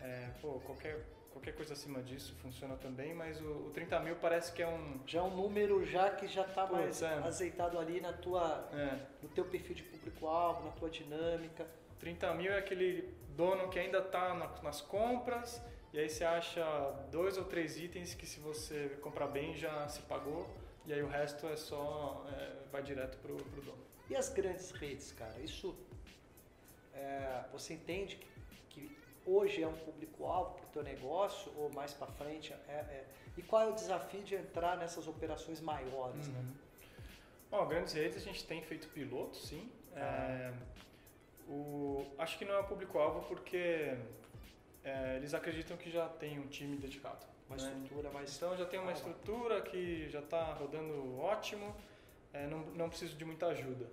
é, 0.00 0.30
pô, 0.40 0.60
qualquer 0.60 1.04
qualquer 1.30 1.54
coisa 1.54 1.74
acima 1.74 2.02
disso 2.02 2.34
funciona 2.42 2.74
também, 2.74 3.14
mas 3.14 3.40
o, 3.40 3.68
o 3.68 3.70
30 3.72 4.00
mil 4.00 4.16
parece 4.16 4.52
que 4.52 4.60
é 4.60 4.66
um... 4.66 4.98
Já 5.06 5.20
é 5.20 5.22
um 5.22 5.30
número 5.30 5.86
já 5.86 6.10
que 6.10 6.26
já 6.26 6.42
está 6.42 6.66
mais 6.66 7.02
é. 7.02 7.14
azeitado 7.18 7.78
ali 7.78 8.00
na 8.00 8.12
tua, 8.12 8.68
é. 8.72 8.98
no 9.22 9.28
teu 9.28 9.44
perfil 9.44 9.76
de 9.76 9.84
público-alvo, 9.84 10.64
na 10.64 10.72
tua 10.72 10.90
dinâmica. 10.90 11.66
30 12.00 12.34
mil 12.34 12.52
é 12.52 12.58
aquele 12.58 13.14
dono 13.36 13.68
que 13.68 13.78
ainda 13.78 13.98
está 13.98 14.34
na, 14.34 14.48
nas 14.60 14.80
compras 14.80 15.62
e 15.92 15.98
aí 15.98 16.08
você 16.08 16.24
acha 16.24 16.64
dois 17.10 17.36
ou 17.36 17.44
três 17.44 17.76
itens 17.76 18.14
que 18.14 18.26
se 18.26 18.38
você 18.40 18.98
comprar 19.02 19.26
bem 19.26 19.56
já 19.56 19.88
se 19.88 20.00
pagou 20.02 20.48
e 20.86 20.92
aí 20.92 21.02
o 21.02 21.08
resto 21.08 21.46
é 21.46 21.56
só 21.56 22.24
é, 22.32 22.68
vai 22.70 22.82
direto 22.82 23.18
pro, 23.18 23.36
pro 23.36 23.62
dono. 23.62 23.82
E 24.08 24.16
as 24.16 24.28
grandes 24.28 24.70
redes, 24.70 25.12
cara? 25.12 25.38
Isso 25.40 25.76
é, 26.94 27.44
você 27.52 27.74
entende 27.74 28.18
que 28.68 28.96
hoje 29.24 29.62
é 29.62 29.68
um 29.68 29.76
público-alvo 29.76 30.54
para 30.54 30.64
o 30.64 30.68
teu 30.68 30.82
negócio 30.82 31.52
ou 31.56 31.72
mais 31.72 31.92
para 31.92 32.06
frente? 32.08 32.52
É, 32.68 32.72
é, 32.72 33.04
e 33.36 33.42
qual 33.42 33.62
é 33.62 33.66
o 33.66 33.74
desafio 33.74 34.22
de 34.22 34.34
entrar 34.34 34.76
nessas 34.76 35.06
operações 35.06 35.60
maiores? 35.60 36.28
Né? 36.28 36.38
Uhum. 36.38 36.44
Né? 36.44 36.54
Bom, 37.50 37.66
grandes 37.66 37.92
redes 37.92 38.16
a 38.16 38.20
gente 38.20 38.44
tem 38.44 38.62
feito 38.62 38.88
piloto, 38.88 39.36
sim. 39.36 39.70
É, 39.94 40.52
o, 41.48 42.06
acho 42.16 42.38
que 42.38 42.44
não 42.44 42.56
é 42.56 42.62
público-alvo 42.62 43.26
porque 43.26 43.96
é, 44.84 45.16
eles 45.16 45.34
acreditam 45.34 45.76
que 45.76 45.90
já 45.90 46.08
tem 46.08 46.38
um 46.38 46.46
time 46.46 46.76
dedicado. 46.76 47.26
Uma 47.48 47.56
né? 47.56 47.62
estrutura 47.62 48.10
mais. 48.10 48.36
Então 48.36 48.56
já 48.56 48.64
tem 48.64 48.78
uma 48.78 48.92
estrutura 48.92 49.60
que 49.60 50.08
já 50.08 50.20
está 50.20 50.52
rodando 50.54 51.18
ótimo, 51.18 51.74
é, 52.32 52.46
não, 52.46 52.60
não 52.74 52.88
preciso 52.88 53.16
de 53.16 53.24
muita 53.24 53.46
ajuda. 53.46 53.86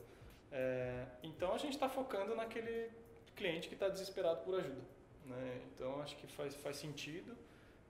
É, 0.52 1.06
então 1.24 1.54
a 1.54 1.58
gente 1.58 1.74
está 1.74 1.90
focando 1.90 2.36
naquele 2.36 2.90
cliente 3.36 3.68
que 3.68 3.74
está 3.74 3.90
desesperado 3.90 4.42
por 4.42 4.60
ajuda. 4.60 4.82
né? 5.26 5.62
Então 5.74 6.02
acho 6.02 6.16
que 6.18 6.28
faz, 6.28 6.56
faz 6.56 6.78
sentido 6.78 7.36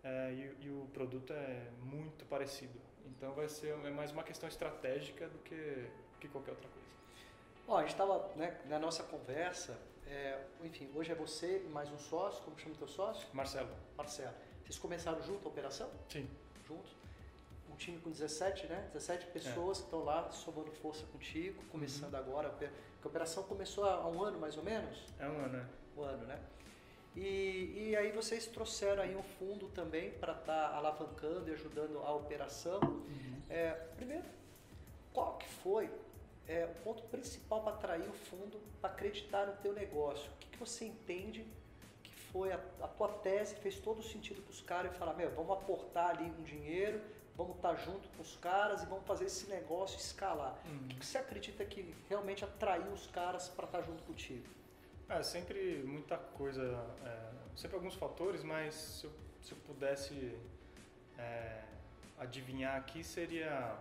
é, 0.03 0.31
e, 0.31 0.65
e, 0.65 0.69
o 0.69 0.87
produto 0.93 1.33
é 1.33 1.69
muito 1.81 2.25
parecido. 2.25 2.79
Então 3.05 3.33
vai 3.33 3.47
ser 3.47 3.69
é 3.69 3.89
mais 3.89 4.11
uma 4.11 4.23
questão 4.23 4.47
estratégica 4.47 5.27
do 5.27 5.37
que, 5.39 5.87
que 6.19 6.27
qualquer 6.27 6.51
outra 6.51 6.69
coisa. 6.69 6.87
Ó, 7.67 7.77
a 7.77 7.81
gente 7.81 7.91
estava 7.91 8.31
né, 8.35 8.57
na 8.65 8.79
nossa 8.79 9.03
conversa, 9.03 9.77
é, 10.09 10.39
enfim, 10.63 10.89
hoje 10.95 11.11
é 11.11 11.15
você 11.15 11.63
e 11.65 11.69
mais 11.69 11.89
um 11.91 11.97
sócio, 11.97 12.43
como 12.43 12.57
chama 12.57 12.75
o 12.75 12.77
teu 12.77 12.87
sócio? 12.87 13.27
Marcelo. 13.33 13.69
Marcelo. 13.97 14.33
Vocês 14.63 14.79
começaram 14.79 15.21
junto 15.21 15.47
a 15.47 15.51
operação? 15.51 15.89
Sim. 16.09 16.29
Juntos? 16.67 16.95
Um 17.69 17.75
time 17.75 17.99
com 17.99 18.09
17, 18.09 18.67
né? 18.67 18.89
17 18.93 19.27
pessoas 19.27 19.77
é. 19.77 19.81
que 19.81 19.87
estão 19.87 20.03
lá 20.03 20.31
somando 20.31 20.71
força 20.71 21.05
contigo, 21.07 21.61
começando 21.65 22.13
uhum. 22.13 22.19
agora. 22.19 22.47
A 23.03 23.07
operação 23.07 23.43
começou 23.43 23.83
há 23.85 24.07
um 24.07 24.21
ano 24.23 24.39
mais 24.39 24.57
ou 24.57 24.63
menos? 24.63 24.97
É 25.19 25.27
um 25.27 25.37
ano, 25.37 25.57
né? 25.57 25.69
Um 25.95 26.01
ano, 26.01 26.25
né? 26.25 26.39
E, 27.15 27.89
e 27.89 27.95
aí 27.95 28.11
vocês 28.11 28.45
trouxeram 28.47 29.01
aí 29.03 29.15
um 29.15 29.23
fundo 29.23 29.67
também 29.69 30.11
para 30.11 30.33
estar 30.33 30.69
tá 30.69 30.75
alavancando 30.75 31.49
e 31.49 31.53
ajudando 31.53 31.99
a 31.99 32.13
operação. 32.13 32.79
Uhum. 32.81 33.41
É, 33.49 33.71
primeiro, 33.95 34.25
qual 35.13 35.37
que 35.37 35.47
foi 35.47 35.89
é, 36.47 36.65
o 36.65 36.83
ponto 36.83 37.03
principal 37.03 37.61
para 37.61 37.73
atrair 37.73 38.07
o 38.07 38.13
fundo 38.13 38.59
para 38.79 38.89
acreditar 38.89 39.45
no 39.45 39.53
teu 39.57 39.73
negócio? 39.73 40.31
O 40.31 40.37
que, 40.37 40.47
que 40.47 40.57
você 40.57 40.85
entende 40.85 41.45
que 42.03 42.13
foi 42.31 42.51
a, 42.51 42.59
a 42.81 42.87
tua 42.87 43.09
tese, 43.09 43.55
fez 43.55 43.79
todo 43.79 44.01
sentido 44.01 44.41
para 44.41 44.51
os 44.51 44.61
caras 44.61 44.93
e 44.93 44.95
falar, 44.95 45.13
meu, 45.13 45.29
vamos 45.31 45.51
aportar 45.51 46.11
ali 46.11 46.25
um 46.25 46.43
dinheiro, 46.43 47.01
vamos 47.35 47.55
estar 47.57 47.75
tá 47.75 47.75
junto 47.75 48.07
com 48.09 48.21
os 48.21 48.35
caras 48.37 48.81
e 48.83 48.85
vamos 48.85 49.05
fazer 49.05 49.25
esse 49.25 49.47
negócio 49.49 49.97
escalar. 49.97 50.57
Uhum. 50.65 50.77
O 50.77 50.87
que, 50.87 50.95
que 50.95 51.05
você 51.05 51.17
acredita 51.17 51.65
que 51.65 51.93
realmente 52.09 52.43
atraiu 52.43 52.91
os 52.91 53.07
caras 53.07 53.49
para 53.49 53.65
estar 53.65 53.79
tá 53.79 53.83
junto 53.83 54.03
contigo? 54.03 54.45
É, 55.09 55.23
sempre 55.23 55.83
muita 55.85 56.17
coisa, 56.17 56.61
é, 57.05 57.29
sempre 57.55 57.75
alguns 57.77 57.95
fatores, 57.95 58.43
mas 58.43 58.73
se 58.73 59.05
eu, 59.05 59.11
se 59.41 59.51
eu 59.53 59.57
pudesse 59.65 60.37
é, 61.17 61.61
adivinhar 62.17 62.75
aqui 62.75 63.03
seria 63.03 63.77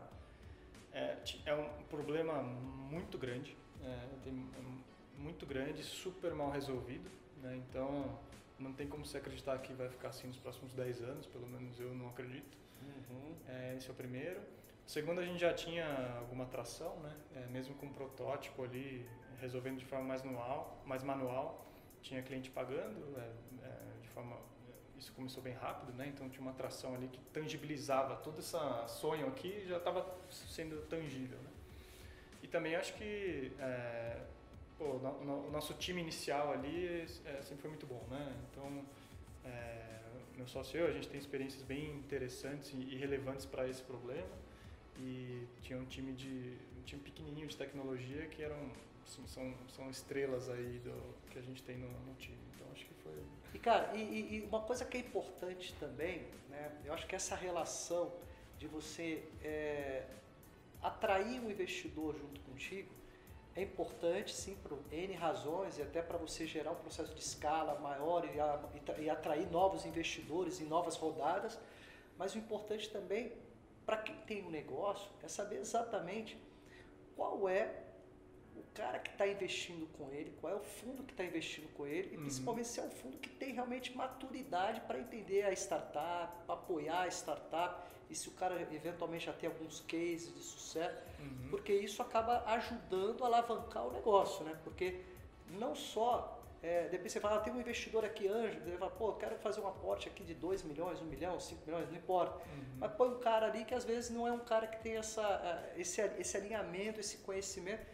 é, 0.96 1.18
é, 1.44 1.54
um 1.54 1.84
problema 1.84 2.42
muito 2.42 3.18
grande, 3.18 3.54
é, 3.82 4.08
tem, 4.24 4.32
é 4.32 5.20
muito 5.20 5.44
grande, 5.44 5.84
super 5.84 6.34
mal 6.34 6.50
resolvido, 6.50 7.10
né? 7.42 7.54
então 7.56 8.18
não 8.58 8.72
tem 8.72 8.88
como 8.88 9.04
se 9.04 9.16
acreditar 9.16 9.58
que 9.58 9.74
vai 9.74 9.90
ficar 9.90 10.08
assim 10.08 10.26
nos 10.26 10.38
próximos 10.38 10.72
10 10.72 11.02
anos, 11.02 11.26
pelo 11.26 11.46
menos 11.46 11.78
eu 11.78 11.94
não 11.94 12.08
acredito. 12.08 12.56
Uhum. 12.82 13.34
É, 13.46 13.74
esse 13.76 13.88
é 13.88 13.92
o 13.92 13.94
primeiro. 13.94 14.40
Segundo, 14.86 15.20
a 15.20 15.24
gente 15.24 15.40
já 15.40 15.52
tinha 15.52 16.16
alguma 16.18 16.44
atração, 16.44 16.96
né? 17.00 17.14
É, 17.34 17.46
mesmo 17.48 17.74
com 17.74 17.86
um 17.86 17.92
protótipo 17.92 18.62
ali, 18.62 19.06
resolvendo 19.40 19.78
de 19.78 19.84
forma 19.84 20.04
mais 20.06 20.22
manual, 20.22 20.82
mais 20.86 21.02
manual. 21.02 21.66
Tinha 22.00 22.22
cliente 22.22 22.50
pagando 22.50 23.18
é, 23.18 23.66
é, 23.66 24.00
de 24.00 24.08
forma 24.10 24.36
isso 24.98 25.12
começou 25.12 25.42
bem 25.42 25.54
rápido, 25.54 25.92
né? 25.92 26.08
Então 26.08 26.28
tinha 26.28 26.42
uma 26.42 26.50
atração 26.50 26.94
ali 26.94 27.08
que 27.08 27.20
tangibilizava 27.32 28.16
todo 28.16 28.38
esse 28.38 28.56
sonho 28.88 29.26
aqui 29.28 29.64
já 29.66 29.76
estava 29.76 30.06
sendo 30.28 30.86
tangível, 30.86 31.38
né? 31.38 31.50
E 32.42 32.48
também 32.48 32.76
acho 32.76 32.94
que 32.94 33.52
é, 33.58 34.22
pô, 34.78 34.84
o 34.84 35.50
nosso 35.50 35.74
time 35.74 36.00
inicial 36.00 36.52
ali 36.52 37.06
é, 37.24 37.42
sempre 37.42 37.62
foi 37.62 37.70
muito 37.70 37.86
bom, 37.86 38.04
né? 38.10 38.34
Então 38.50 38.84
é, 39.44 40.00
meu 40.36 40.46
sócio 40.46 40.78
e 40.78 40.80
eu 40.80 40.86
a 40.86 40.92
gente 40.92 41.08
tem 41.08 41.18
experiências 41.18 41.62
bem 41.62 41.90
interessantes 41.90 42.72
e 42.72 42.96
relevantes 42.96 43.46
para 43.46 43.68
esse 43.68 43.82
problema 43.82 44.46
e 44.98 45.46
tinha 45.62 45.78
um 45.78 45.84
time 45.84 46.12
de 46.12 46.56
um 46.78 46.82
time 46.82 47.02
pequenininho 47.02 47.46
de 47.46 47.56
tecnologia 47.56 48.26
que 48.26 48.42
eram 48.42 48.70
assim, 49.06 49.26
são, 49.26 49.54
são 49.68 49.90
estrelas 49.90 50.48
aí 50.48 50.80
do 50.80 51.14
que 51.30 51.38
a 51.38 51.42
gente 51.42 51.62
tem 51.62 51.76
no, 51.78 51.88
no 51.88 52.14
time. 52.14 52.38
Então 52.54 52.66
acho 52.72 52.84
que 52.84 52.94
foi. 53.02 53.22
E 53.56 53.58
cara, 53.58 53.90
e, 53.96 54.36
e, 54.36 54.46
uma 54.46 54.60
coisa 54.60 54.84
que 54.84 54.98
é 54.98 55.00
importante 55.00 55.72
também, 55.80 56.26
né? 56.50 56.70
Eu 56.84 56.92
acho 56.92 57.06
que 57.06 57.16
essa 57.16 57.34
relação 57.34 58.12
de 58.58 58.66
você 58.66 59.26
é, 59.42 60.04
atrair 60.82 61.40
um 61.40 61.50
investidor 61.50 62.14
junto 62.18 62.38
contigo 62.42 62.92
é 63.54 63.62
importante 63.62 64.34
sim 64.34 64.54
por 64.56 64.78
N 64.92 65.14
razões 65.14 65.78
e 65.78 65.82
até 65.82 66.02
para 66.02 66.18
você 66.18 66.46
gerar 66.46 66.72
um 66.72 66.74
processo 66.74 67.14
de 67.14 67.22
escala 67.22 67.80
maior 67.80 68.26
e, 68.26 68.38
a, 68.38 68.60
e 68.98 69.08
atrair 69.08 69.50
novos 69.50 69.86
investidores 69.86 70.60
em 70.60 70.66
novas 70.66 70.96
rodadas. 70.96 71.58
Mas 72.18 72.34
o 72.34 72.38
importante 72.38 72.90
também 72.90 73.32
para 73.86 73.96
quem 73.96 74.16
tem 74.26 74.44
um 74.44 74.50
negócio 74.50 75.10
é 75.22 75.28
saber 75.28 75.60
exatamente 75.60 76.38
qual 77.16 77.48
é 77.48 77.85
cara 78.76 78.98
que 78.98 79.10
está 79.10 79.26
investindo 79.26 79.86
com 79.96 80.10
ele, 80.10 80.32
qual 80.40 80.52
é 80.52 80.56
o 80.56 80.60
fundo 80.60 81.02
que 81.02 81.12
está 81.12 81.24
investindo 81.24 81.68
com 81.74 81.86
ele, 81.86 82.12
e 82.12 82.16
uhum. 82.16 82.22
principalmente 82.24 82.68
se 82.68 82.78
é 82.78 82.82
um 82.82 82.90
fundo 82.90 83.16
que 83.16 83.28
tem 83.28 83.52
realmente 83.54 83.96
maturidade 83.96 84.80
para 84.82 84.98
entender 84.98 85.42
a 85.44 85.52
startup, 85.52 86.32
apoiar 86.46 87.02
a 87.02 87.08
startup, 87.08 87.82
e 88.08 88.14
se 88.14 88.28
o 88.28 88.32
cara 88.32 88.60
eventualmente 88.72 89.26
já 89.26 89.32
tem 89.32 89.48
alguns 89.48 89.80
cases 89.80 90.32
de 90.32 90.42
sucesso, 90.42 90.96
uhum. 91.18 91.48
porque 91.50 91.72
isso 91.72 92.00
acaba 92.02 92.44
ajudando 92.46 93.24
a 93.24 93.26
alavancar 93.26 93.86
o 93.86 93.92
negócio, 93.92 94.44
né? 94.44 94.56
Porque 94.62 95.00
não 95.58 95.74
só, 95.74 96.40
é, 96.62 96.88
depois 96.88 97.10
você 97.12 97.18
fala, 97.18 97.36
ah, 97.36 97.40
tem 97.40 97.52
um 97.52 97.60
investidor 97.60 98.04
aqui, 98.04 98.28
anjo, 98.28 98.58
ele 98.64 98.76
fala, 98.76 98.90
pô, 98.90 99.08
eu 99.08 99.14
quero 99.14 99.36
fazer 99.38 99.60
um 99.60 99.66
aporte 99.66 100.08
aqui 100.08 100.22
de 100.22 100.34
2 100.34 100.62
milhões, 100.62 101.00
1 101.00 101.04
um 101.04 101.08
milhão, 101.08 101.40
5 101.40 101.62
milhões, 101.66 101.88
não 101.88 101.96
importa. 101.96 102.36
Uhum. 102.36 102.76
Mas 102.78 102.92
põe 102.92 103.08
um 103.08 103.18
cara 103.18 103.46
ali 103.46 103.64
que 103.64 103.74
às 103.74 103.84
vezes 103.84 104.10
não 104.10 104.26
é 104.26 104.32
um 104.32 104.40
cara 104.40 104.66
que 104.68 104.80
tem 104.82 104.96
essa, 104.96 105.22
é, 105.76 105.80
esse, 105.80 106.00
esse 106.00 106.36
alinhamento, 106.36 107.00
esse 107.00 107.18
conhecimento, 107.18 107.84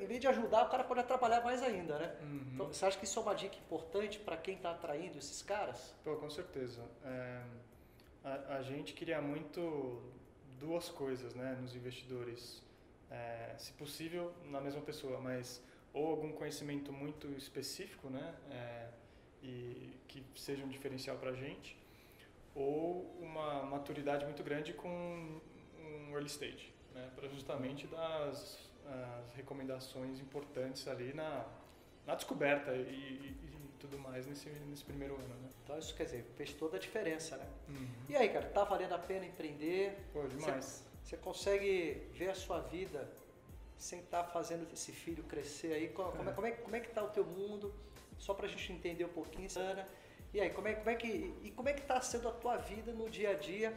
em 0.00 0.06
vez 0.06 0.20
de 0.20 0.28
ajudar, 0.28 0.64
o 0.64 0.68
cara 0.68 0.84
pode 0.84 1.00
atrapalhar 1.00 1.42
mais 1.42 1.62
ainda, 1.62 1.98
né? 1.98 2.16
Uhum. 2.20 2.50
Então, 2.54 2.66
você 2.66 2.84
acha 2.84 2.98
que 2.98 3.04
isso 3.04 3.18
é 3.18 3.22
uma 3.22 3.34
dica 3.34 3.56
importante 3.56 4.18
para 4.18 4.36
quem 4.36 4.56
está 4.56 4.72
atraindo 4.72 5.18
esses 5.18 5.42
caras? 5.42 5.94
Pô, 6.02 6.16
com 6.16 6.28
certeza. 6.28 6.82
É, 7.04 7.42
a, 8.24 8.56
a, 8.56 8.62
gente 8.62 8.92
queria 8.92 9.20
muito 9.20 10.02
duas 10.58 10.88
coisas, 10.88 11.34
né, 11.34 11.56
nos 11.60 11.74
investidores. 11.74 12.62
É, 13.10 13.54
se 13.56 13.72
possível, 13.74 14.32
na 14.46 14.60
mesma 14.60 14.80
pessoa, 14.80 15.20
mas 15.20 15.62
ou 15.92 16.08
algum 16.08 16.32
conhecimento 16.32 16.92
muito 16.92 17.28
específico, 17.38 18.10
né, 18.10 18.34
é, 18.50 18.88
e 19.42 19.96
que 20.08 20.24
seja 20.34 20.64
um 20.64 20.68
diferencial 20.68 21.16
para 21.16 21.30
a 21.30 21.34
gente, 21.34 21.76
ou 22.54 23.16
uma 23.20 23.62
maturidade 23.62 24.24
muito 24.24 24.42
grande 24.42 24.72
com 24.72 25.40
um 25.78 26.10
early 26.10 26.26
stage, 26.26 26.72
né, 26.94 27.10
para 27.14 27.28
justamente 27.28 27.86
das 27.86 28.65
as 28.88 29.32
recomendações 29.34 30.20
importantes 30.20 30.86
ali 30.88 31.12
na, 31.12 31.44
na 32.06 32.14
descoberta 32.14 32.72
e, 32.72 32.80
e, 32.80 33.36
e, 33.44 33.56
tudo 33.78 33.98
mais 33.98 34.26
nesse, 34.26 34.48
nesse 34.48 34.84
primeiro 34.84 35.14
ano, 35.14 35.34
né? 35.42 35.50
Então 35.62 35.78
isso 35.78 35.94
quer 35.94 36.04
dizer, 36.04 36.24
fez 36.36 36.52
toda 36.52 36.76
a 36.76 36.80
diferença, 36.80 37.36
né? 37.36 37.46
Uhum. 37.68 37.88
E 38.08 38.16
aí, 38.16 38.28
cara, 38.28 38.46
tá 38.46 38.64
valendo 38.64 38.94
a 38.94 38.98
pena 38.98 39.26
empreender? 39.26 39.98
Pô, 40.12 40.26
demais. 40.26 40.84
Você 41.02 41.16
consegue 41.16 42.08
ver 42.14 42.30
a 42.30 42.34
sua 42.34 42.60
vida 42.60 43.08
sem 43.76 44.00
estar 44.00 44.24
tá 44.24 44.28
fazendo 44.30 44.66
esse 44.72 44.92
filho 44.92 45.22
crescer 45.24 45.72
aí? 45.72 45.88
Como, 45.88 46.28
é. 46.28 46.32
como, 46.32 46.46
é, 46.46 46.50
como 46.52 46.76
é 46.76 46.80
que 46.80 46.88
tá 46.90 47.02
o 47.04 47.08
teu 47.08 47.24
mundo? 47.24 47.74
Só 48.18 48.32
pra 48.32 48.48
gente 48.48 48.72
entender 48.72 49.04
um 49.04 49.12
pouquinho, 49.12 49.48
Ana. 49.56 49.86
E 50.32 50.40
aí, 50.40 50.50
como 50.50 50.68
é, 50.68 50.74
como 50.74 50.90
é 50.90 50.94
que, 50.94 51.34
e 51.42 51.50
como 51.50 51.68
é 51.68 51.72
que 51.72 51.82
tá 51.82 52.00
sendo 52.00 52.28
a 52.28 52.32
tua 52.32 52.56
vida 52.56 52.92
no 52.92 53.08
dia 53.08 53.30
a 53.30 53.34
dia 53.34 53.72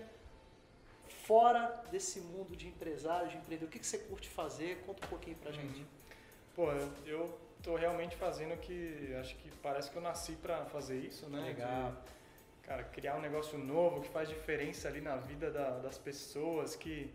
fora 1.14 1.84
desse 1.92 2.20
mundo 2.20 2.56
de 2.56 2.68
empresário, 2.68 3.30
de 3.30 3.38
empreendedor? 3.38 3.68
O 3.68 3.72
que, 3.72 3.80
que 3.80 3.88
você 3.88 3.98
curte 4.00 4.30
fazer? 4.30 4.82
Conta 4.86 5.06
um 5.06 5.10
pouquinho 5.10 5.38
pra 5.38 5.52
gente. 5.52 5.80
Uhum. 5.80 5.86
Pô, 6.56 6.72
eu, 6.72 6.92
eu 7.06 7.40
tô 7.62 7.76
realmente 7.76 8.16
fazendo 8.16 8.54
o 8.54 8.58
que 8.58 9.14
acho 9.20 9.36
que 9.38 9.50
parece 9.58 9.90
que 9.92 9.98
eu 9.98 10.02
nasci 10.02 10.34
para 10.34 10.66
fazer 10.66 10.98
isso, 10.98 11.30
né? 11.30 11.42
Legal. 11.42 11.92
De, 11.92 12.68
cara, 12.68 12.84
criar 12.84 13.16
um 13.16 13.22
negócio 13.22 13.58
novo 13.58 14.02
que 14.02 14.10
faz 14.10 14.30
diferença 14.30 14.88
ali 14.88 15.02
na 15.02 15.16
vida 15.16 15.50
da, 15.52 15.80
das 15.80 15.98
pessoas, 15.98 16.76
que 16.76 17.14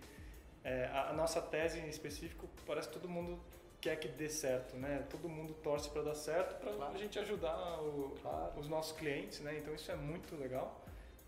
é, 0.63 0.87
a, 0.87 1.11
a, 1.11 1.13
nossa 1.13 1.41
tese 1.41 1.79
em 1.79 1.89
específico 1.89 2.49
parece 2.67 2.89
que 2.89 2.95
todo 2.95 3.09
mundo 3.09 3.39
quer 3.81 3.97
que 3.97 4.09
dê 4.09 4.29
certo, 4.29 4.77
né? 4.77 5.05
Todo 5.11 5.29
mundo 5.29 5.53
torce 5.63 5.91
para 5.91 6.03
dar 6.03 6.15
certo 6.15 6.59
para 6.59 6.73
claro. 6.73 6.95
a 6.95 6.99
gente 6.99 7.19
ajudar 7.19 7.81
o, 7.81 8.17
claro. 8.23 8.59
os 8.59 8.67
nossos 8.67 8.97
clientes, 8.97 9.41
né? 9.41 9.59
Então 9.59 9.75
isso 9.75 9.91
é 9.93 9.97
muito 9.97 10.35
legal. 10.37 10.84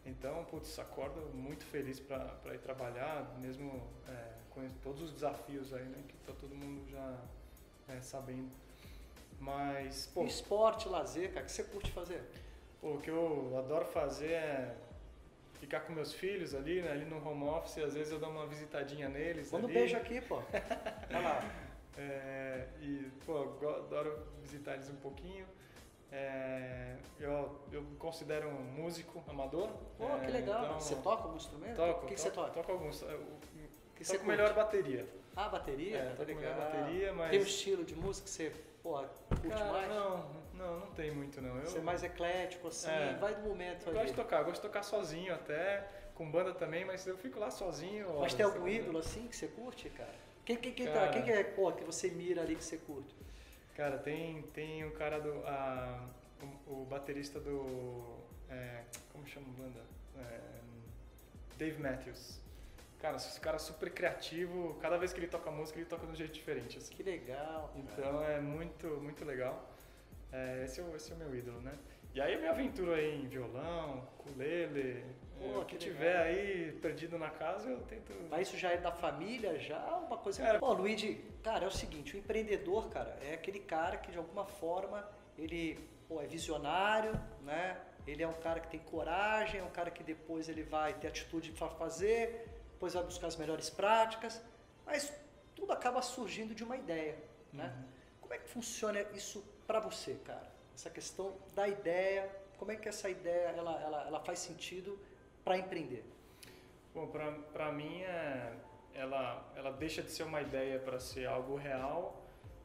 Então, 0.07 0.45
putz, 0.45 0.79
acordo 0.79 1.21
muito 1.35 1.65
feliz 1.65 1.99
para 1.99 2.55
ir 2.55 2.61
trabalhar, 2.61 3.37
mesmo 3.41 3.83
é, 4.09 4.33
com 4.51 4.69
todos 4.83 5.03
os 5.03 5.13
desafios 5.13 5.75
aí, 5.75 5.85
né? 5.85 6.03
Que 6.07 6.17
tá 6.19 6.33
todo 6.41 6.55
mundo 6.55 6.89
já 6.89 7.19
é, 7.89 8.01
sabendo. 8.01 8.51
Mas, 9.41 10.07
pô... 10.07 10.25
Esporte, 10.25 10.89
lazer, 10.89 11.31
cara, 11.33 11.43
o 11.43 11.47
que 11.47 11.53
você 11.53 11.65
curte 11.65 11.91
fazer? 11.91 12.23
Pô, 12.81 12.95
o 12.95 13.01
que 13.01 13.11
eu 13.11 13.55
adoro 13.59 13.85
fazer 13.85 14.31
é 14.31 14.77
ficar 15.61 15.81
com 15.81 15.93
meus 15.93 16.13
filhos 16.13 16.55
ali, 16.55 16.81
né, 16.81 16.93
ali 16.93 17.05
no 17.05 17.17
home 17.27 17.45
office, 17.45 17.79
às 17.79 17.95
vezes 17.95 18.13
eu 18.13 18.19
dou 18.19 18.31
uma 18.31 18.47
visitadinha 18.47 19.09
neles. 19.09 19.51
Manda 19.51 19.67
um 19.67 19.73
beijo 19.73 19.97
aqui, 19.97 20.21
pô. 20.21 20.37
Olha 21.11 21.21
lá. 21.21 21.67
É, 21.99 22.69
e, 22.81 23.11
pô, 23.25 23.43
adoro 23.69 24.27
visitar 24.43 24.75
eles 24.75 24.89
um 24.89 24.97
pouquinho. 24.97 25.47
É, 26.17 26.97
eu, 27.21 27.61
eu 27.71 27.85
considero 27.99 28.49
um 28.49 28.63
músico 28.63 29.23
amador. 29.29 29.69
Pô, 29.99 30.09
é, 30.17 30.21
que 30.21 30.31
legal. 30.31 30.65
Então, 30.65 30.81
você 30.81 30.95
toca 30.97 31.25
algum 31.25 31.37
instrumento? 31.37 31.77
Toco. 31.77 32.05
O 32.05 32.09
que, 32.09 32.15
que 32.15 32.21
você 32.21 32.31
toca? 32.31 32.51
Toco 32.51 32.73
alguns. 32.73 33.03
Eu, 33.03 33.19
que 33.95 34.05
toco 34.05 34.19
você 34.19 34.27
melhor 34.27 34.55
bateria. 34.55 35.07
Ah, 35.37 35.49
bateria? 35.51 35.99
É, 35.99 36.15
toco 36.15 36.35
melhor 36.35 36.57
bateria, 36.57 37.13
mas... 37.13 37.31
Tem 37.31 37.41
um 37.41 37.43
estilo 37.43 37.85
de 37.85 37.95
música 37.95 38.25
que 38.25 38.31
você 38.31 38.51
porra, 38.83 39.11
curte 39.29 39.49
Cara, 39.49 39.73
mais? 39.73 39.89
Não, 39.89 40.31
Não, 40.55 40.81
não 40.81 40.87
tem 40.93 41.11
muito 41.11 41.43
não. 41.43 41.57
Eu, 41.59 41.67
Você 41.67 41.79
é 41.79 41.83
mais 41.83 42.03
eclético, 42.03 42.69
assim, 42.69 42.89
É. 42.89 43.19
vai 43.21 43.35
do 43.35 43.43
momento 43.43 43.87
eu 43.89 43.93
gosto 43.93 44.07
de 44.07 44.15
tocar, 44.15 44.43
gosto 44.45 44.57
de 44.57 44.63
tocar 44.63 44.83
sozinho 44.83 45.35
até, 45.35 45.87
com 46.15 46.31
banda 46.31 46.55
também, 46.55 46.85
mas 46.85 47.07
eu 47.07 47.19
fico 47.19 47.39
lá 47.39 47.51
sozinho. 47.51 48.07
Mas 48.07 48.17
horas, 48.17 48.35
tem 48.35 48.47
algum 48.47 48.67
ídolo 48.67 48.99
assim 48.99 49.27
que 49.29 49.37
você 49.37 49.49
curte, 49.49 49.91
cara? 49.91 50.15
Quem, 50.47 50.57
quem, 50.57 50.73
quem, 50.73 50.87
tá- 50.87 50.93
Cara. 50.93 51.11
quem 51.11 51.23
que 51.25 51.31
é 51.33 51.43
pô, 51.45 51.73
que 51.73 51.85
você 51.85 52.09
mira 52.09 52.41
ali 52.41 52.55
que 52.57 52.65
você 52.65 52.79
curte? 52.79 53.15
Cara, 53.77 53.99
tem, 53.99 54.43
tem 54.55 54.85
o 54.85 54.93
cara 54.93 55.21
do. 55.21 55.47
a- 55.47 56.09
o, 56.67 56.83
o 56.83 56.87
baterista 56.87 57.39
do. 57.39 58.19
é, 58.49 58.83
como 59.13 59.27
chama 59.27 59.47
a 59.49 59.63
banda? 59.63 59.81
É, 60.19 60.41
Dave 61.59 61.81
Matthews. 61.83 62.41
Cara, 63.01 63.17
esse 63.17 63.39
cara 63.41 63.57
é 63.57 63.59
super 63.59 63.91
criativo, 63.93 64.75
cada 64.81 64.97
vez 64.97 65.13
que 65.13 65.21
ele 65.21 65.27
toca 65.29 65.51
música, 65.51 65.79
ele 65.79 65.87
toca 65.87 66.07
de 66.07 66.13
um 66.13 66.15
jeito 66.15 66.33
diferente. 66.33 66.79
Assim. 66.79 66.95
Que 66.95 67.03
legal. 67.03 67.69
cara. 67.69 67.79
Então 67.79 68.25
é 68.25 68.41
muito, 68.41 68.87
muito 69.03 69.25
legal. 69.25 69.71
É, 70.33 70.65
esse, 70.65 70.81
é 70.81 70.83
o, 70.83 70.97
esse 70.97 71.13
é 71.13 71.15
o 71.15 71.19
meu 71.19 71.35
ídolo, 71.37 71.61
né? 71.61 71.73
E 72.15 72.21
aí 72.21 72.33
eu 72.33 72.41
me 72.41 72.49
aventuro 72.49 72.95
aí 72.95 73.23
em 73.23 73.29
violão, 73.29 74.09
ukulele, 74.19 75.05
Pô, 75.39 75.63
é, 75.63 75.65
que 75.65 75.77
que 75.77 75.85
legal. 75.85 75.97
tiver 75.99 76.17
aí 76.17 76.73
perdido 76.81 77.19
na 77.19 77.31
casa, 77.31 77.69
eu 77.71 77.81
tento. 77.83 78.13
Mas 78.31 78.49
isso 78.49 78.57
já 78.57 78.71
é 78.71 78.77
da 78.77 78.93
família, 78.93 79.59
já 79.59 79.79
uma 79.97 80.17
coisa. 80.17 80.43
Cara- 80.43 80.59
Pô, 80.59 80.73
Luigi, 80.73 81.23
cara, 81.43 81.65
é 81.65 81.69
o 81.69 81.71
seguinte, 81.71 82.17
o 82.17 82.19
empreendedor, 82.19 82.89
cara, 82.89 83.19
é 83.23 83.35
aquele 83.35 83.61
cara 83.61 83.97
que 83.97 84.11
de 84.11 84.19
alguma 84.19 84.45
forma 84.47 85.09
ele 85.37 85.79
pô, 86.09 86.21
é 86.21 86.27
visionário, 86.27 87.13
né? 87.43 87.79
Ele 88.07 88.23
é 88.23 88.29
um 88.29 88.33
cara 88.35 88.61
que 88.61 88.69
tem 88.69 88.81
coragem, 88.81 89.61
é 89.61 89.65
um 89.65 89.71
cara 89.71 89.91
que 89.91 90.03
depois 90.03 90.49
ele 90.49 90.63
vai 90.63 90.95
ter 90.95 91.09
atitude 91.09 91.51
para 91.53 91.69
fazer, 91.69 92.49
depois 92.73 92.95
vai 92.95 93.03
buscar 93.03 93.27
as 93.27 93.37
melhores 93.37 93.69
práticas, 93.69 94.41
mas 94.85 95.13
tudo 95.55 95.73
acaba 95.73 96.01
surgindo 96.03 96.55
de 96.55 96.63
uma 96.63 96.77
ideia, 96.77 97.17
né? 97.53 97.75
Uhum. 97.77 97.85
Como 98.21 98.35
é 98.35 98.39
que 98.39 98.49
funciona 98.49 99.01
isso 99.13 99.45
para 99.67 99.81
você, 99.81 100.15
cara? 100.25 100.49
Essa 100.75 100.89
questão 100.89 101.37
da 101.55 101.67
ideia, 101.67 102.31
como 102.59 102.71
é 102.71 102.77
que 102.77 102.89
essa 102.89 103.09
ideia 103.11 103.49
ela, 103.49 103.81
ela, 103.83 104.07
ela 104.07 104.21
faz 104.21 104.39
sentido 104.39 104.99
para 105.47 105.57
empreender? 105.57 106.05
Bom, 106.93 107.07
pra 107.53 107.71
mim, 107.71 108.03
é, 108.03 108.53
ela, 108.93 109.49
ela 109.55 109.71
deixa 109.71 110.03
de 110.03 110.11
ser 110.11 110.25
uma 110.25 110.43
ideia 110.43 110.81
para 110.81 110.99
ser 110.99 111.27
algo 111.29 111.55
real 111.55 112.21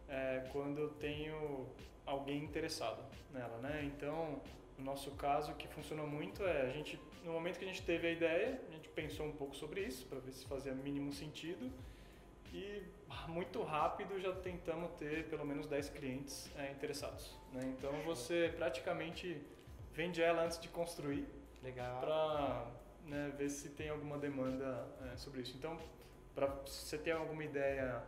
é, 0.10 0.50
quando 0.52 0.80
eu 0.80 0.90
tenho 0.90 1.68
alguém 2.08 2.44
interessado 2.44 3.04
nela, 3.32 3.56
né? 3.60 3.84
Então, 3.84 4.42
no 4.80 4.84
nosso 4.84 5.12
caso, 5.12 5.52
o 5.52 5.56
que 5.56 5.68
funcionou 5.68 6.08
muito 6.08 6.44
é 6.44 6.62
a 6.64 6.70
gente, 6.70 7.00
no 7.24 7.34
momento 7.34 7.60
que 7.60 7.66
a 7.66 7.68
gente 7.68 7.84
teve 7.84 8.08
a 8.08 8.12
ideia, 8.12 8.60
a 8.68 8.72
gente 8.72 8.90
pensou 8.90 9.28
um 9.28 9.32
pouco 9.34 9.56
sobre 9.56 9.82
isso 9.82 10.08
para 10.08 10.18
ver 10.18 10.32
se 10.32 10.44
fazia 10.48 10.74
mínimo 10.74 11.14
sentido 11.14 11.72
e 12.52 12.82
muito 13.28 13.62
rápido 13.62 14.20
já 14.20 14.34
tentamos 14.34 14.90
ter 14.94 15.28
pelo 15.30 15.46
menos 15.46 15.68
10 15.68 15.90
clientes 15.90 16.50
é, 16.58 16.72
interessados, 16.72 17.38
né? 17.54 17.62
Então, 17.78 17.92
você 18.04 18.52
praticamente 18.58 19.40
vende 19.94 20.20
ela 20.20 20.46
antes 20.46 20.60
de 20.60 20.68
construir 20.68 21.28
Legal. 21.62 22.00
para 22.00 22.72
né, 23.06 23.34
ver 23.38 23.50
se 23.50 23.70
tem 23.70 23.90
alguma 23.90 24.18
demanda 24.18 24.88
é, 25.12 25.18
sobre 25.18 25.42
isso. 25.42 25.56
Então, 25.58 25.78
para 26.34 26.48
você 26.48 26.98
ter 26.98 27.12
alguma 27.12 27.44
ideia 27.44 28.02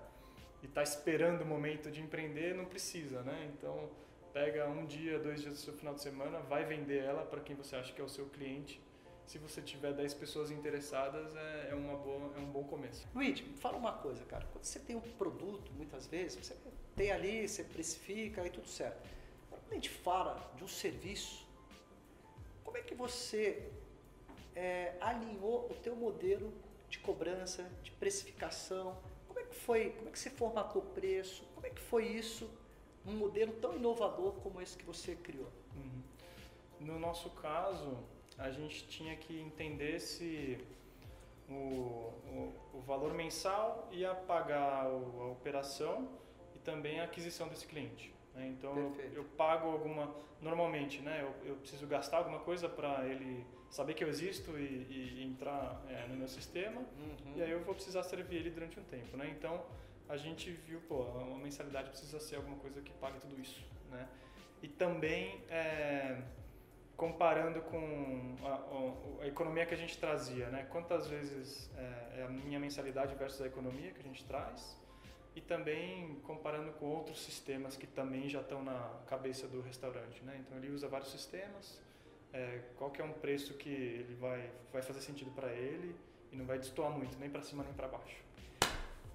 e 0.61 0.65
está 0.65 0.81
esperando 0.81 1.41
o 1.41 1.45
momento 1.45 1.91
de 1.91 2.01
empreender, 2.01 2.55
não 2.55 2.65
precisa, 2.65 3.21
né? 3.21 3.51
Então, 3.53 3.89
pega 4.31 4.67
um 4.67 4.85
dia, 4.85 5.19
dois 5.19 5.41
dias 5.41 5.53
do 5.53 5.59
seu 5.59 5.73
final 5.73 5.93
de 5.93 6.01
semana, 6.01 6.39
vai 6.39 6.65
vender 6.65 7.03
ela 7.03 7.23
para 7.25 7.41
quem 7.41 7.55
você 7.55 7.75
acha 7.75 7.93
que 7.93 8.01
é 8.01 8.03
o 8.03 8.09
seu 8.09 8.25
cliente. 8.27 8.81
Se 9.25 9.37
você 9.37 9.61
tiver 9.61 9.93
10 9.93 10.13
pessoas 10.15 10.51
interessadas, 10.51 11.33
é, 11.35 11.69
é, 11.71 11.75
uma 11.75 11.95
boa, 11.95 12.33
é 12.35 12.39
um 12.39 12.51
bom 12.51 12.63
começo. 12.63 13.07
Luigi, 13.15 13.43
fala 13.59 13.77
uma 13.77 13.93
coisa, 13.93 14.23
cara. 14.25 14.45
Quando 14.51 14.65
você 14.65 14.79
tem 14.79 14.95
um 14.95 15.01
produto, 15.01 15.71
muitas 15.73 16.07
vezes, 16.07 16.45
você 16.45 16.55
tem 16.95 17.11
ali, 17.11 17.47
você 17.47 17.63
precifica 17.63 18.45
e 18.45 18.49
tudo 18.49 18.67
certo. 18.67 19.01
Agora, 19.47 19.61
quando 19.61 19.71
a 19.71 19.75
gente 19.75 19.89
fala 19.89 20.51
de 20.57 20.63
um 20.63 20.67
serviço, 20.67 21.47
como 22.73 22.83
é 22.83 22.87
que 22.87 22.95
você 22.95 23.69
é, 24.55 24.95
alinhou 24.99 25.69
o 25.69 25.75
teu 25.75 25.95
modelo 25.95 26.51
de 26.89 26.97
cobrança, 26.97 27.69
de 27.83 27.91
precificação? 27.91 28.97
Como 29.27 29.39
é 29.39 29.43
que 29.43 29.53
foi? 29.53 29.91
Como 29.91 30.09
é 30.09 30.11
que 30.11 30.17
você 30.17 30.31
formatou 30.31 30.81
o 30.81 30.85
preço? 30.85 31.43
Como 31.53 31.67
é 31.67 31.69
que 31.69 31.79
foi 31.79 32.07
isso 32.07 32.49
num 33.05 33.13
modelo 33.13 33.53
tão 33.61 33.75
inovador 33.75 34.33
como 34.41 34.59
esse 34.59 34.75
que 34.75 34.83
você 34.83 35.15
criou? 35.15 35.51
Uhum. 35.75 36.01
No 36.79 36.97
nosso 36.97 37.29
caso, 37.29 37.95
a 38.39 38.49
gente 38.49 38.87
tinha 38.87 39.15
que 39.17 39.39
entender 39.39 39.99
se 39.99 40.57
o, 41.47 41.53
o, 41.53 42.53
o 42.73 42.81
valor 42.81 43.13
mensal 43.13 43.87
ia 43.91 44.15
pagar 44.15 44.87
a 44.87 45.27
operação 45.31 46.09
e 46.55 46.57
também 46.57 46.99
a 46.99 47.03
aquisição 47.03 47.47
desse 47.47 47.67
cliente. 47.67 48.11
Né? 48.33 48.47
Então 48.47 48.75
eu, 48.77 48.95
eu 49.13 49.23
pago 49.37 49.69
alguma. 49.69 50.13
Normalmente, 50.41 51.01
né, 51.01 51.21
eu, 51.21 51.51
eu 51.51 51.55
preciso 51.55 51.87
gastar 51.87 52.17
alguma 52.17 52.39
coisa 52.39 52.67
para 52.67 53.05
ele 53.07 53.45
saber 53.69 53.93
que 53.93 54.03
eu 54.03 54.09
existo 54.09 54.57
e, 54.57 55.19
e 55.19 55.23
entrar 55.23 55.81
é, 55.87 56.05
no 56.07 56.15
meu 56.15 56.27
sistema. 56.27 56.81
Uhum. 56.81 57.33
E 57.37 57.41
aí 57.41 57.49
eu 57.51 57.63
vou 57.63 57.73
precisar 57.73 58.03
servir 58.03 58.37
ele 58.37 58.49
durante 58.49 58.77
um 58.79 58.83
tempo, 58.83 59.15
né? 59.15 59.29
Então 59.29 59.63
a 60.09 60.17
gente 60.17 60.51
viu, 60.51 60.81
pô, 60.81 61.03
uma 61.03 61.37
mensalidade 61.39 61.89
precisa 61.89 62.19
ser 62.19 62.35
alguma 62.35 62.57
coisa 62.57 62.81
que 62.81 62.91
pague 62.93 63.19
tudo 63.19 63.39
isso, 63.39 63.63
né? 63.89 64.07
E 64.61 64.67
também 64.67 65.41
é, 65.49 66.21
comparando 66.97 67.61
com 67.61 68.35
a, 68.43 68.49
a- 68.49 69.23
a 69.23 69.27
economia 69.27 69.65
que 69.65 69.73
a 69.73 69.77
gente 69.77 69.97
trazia, 69.97 70.47
né? 70.49 70.67
Quantas 70.69 71.07
vezes 71.07 71.71
é, 71.77 72.19
é 72.19 72.23
a 72.25 72.29
minha 72.29 72.59
mensalidade 72.59 73.15
versus 73.15 73.41
a 73.41 73.47
economia 73.47 73.91
que 73.91 73.99
a 74.01 74.03
gente 74.03 74.23
traz? 74.25 74.77
Também 75.53 76.19
comparando 76.23 76.71
com 76.73 76.87
outros 76.87 77.21
sistemas 77.21 77.77
que 77.77 77.85
também 77.85 78.27
já 78.27 78.41
estão 78.41 78.63
na 78.63 78.79
cabeça 79.07 79.47
do 79.47 79.61
restaurante, 79.61 80.23
né? 80.23 80.35
Então 80.39 80.57
ele 80.57 80.69
usa 80.71 80.87
vários 80.87 81.11
sistemas. 81.11 81.79
é, 82.33 82.61
qual 82.77 82.89
que 82.89 82.99
é 82.99 83.05
um 83.05 83.13
preço 83.13 83.53
que 83.53 83.69
ele 83.69 84.15
vai 84.15 84.49
vai 84.71 84.81
fazer 84.81 85.01
sentido 85.01 85.29
para 85.31 85.51
ele 85.51 85.95
e 86.31 86.35
não 86.35 86.45
vai 86.45 86.57
destoar 86.57 86.89
muito 86.89 87.15
nem 87.19 87.29
para 87.29 87.43
cima 87.43 87.63
nem 87.63 87.73
para 87.73 87.87
baixo. 87.87 88.17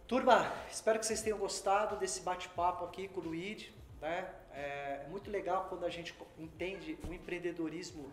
Turma, 0.06 0.50
espero 0.70 1.00
que 1.00 1.04
vocês 1.04 1.20
tenham 1.20 1.38
gostado 1.38 1.96
desse 1.96 2.20
bate-papo 2.20 2.84
aqui 2.84 3.08
com 3.08 3.20
o 3.20 3.24
Luigi. 3.24 3.74
Né? 4.00 4.32
É 4.52 5.06
muito 5.10 5.28
legal 5.30 5.66
quando 5.68 5.84
a 5.84 5.90
gente 5.90 6.14
entende 6.38 6.96
o 7.08 7.12
empreendedorismo 7.12 8.10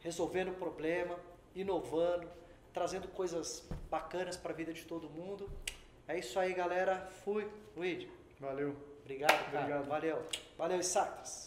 resolvendo 0.00 0.50
o 0.50 0.54
problema, 0.54 1.16
inovando, 1.54 2.28
trazendo 2.74 3.06
coisas 3.08 3.66
bacanas 3.88 4.36
para 4.36 4.52
a 4.52 4.56
vida 4.56 4.72
de 4.72 4.84
todo 4.84 5.08
mundo. 5.08 5.48
É 6.08 6.18
isso 6.18 6.38
aí, 6.38 6.52
galera. 6.54 7.08
Fui. 7.24 7.48
Luigi, 7.76 8.08
Valeu. 8.40 8.74
obrigado, 9.00 9.50
cara. 9.50 9.58
Obrigado. 9.58 9.86
Valeu. 9.86 10.26
Valeu, 10.56 10.80
Isacas. 10.80 11.44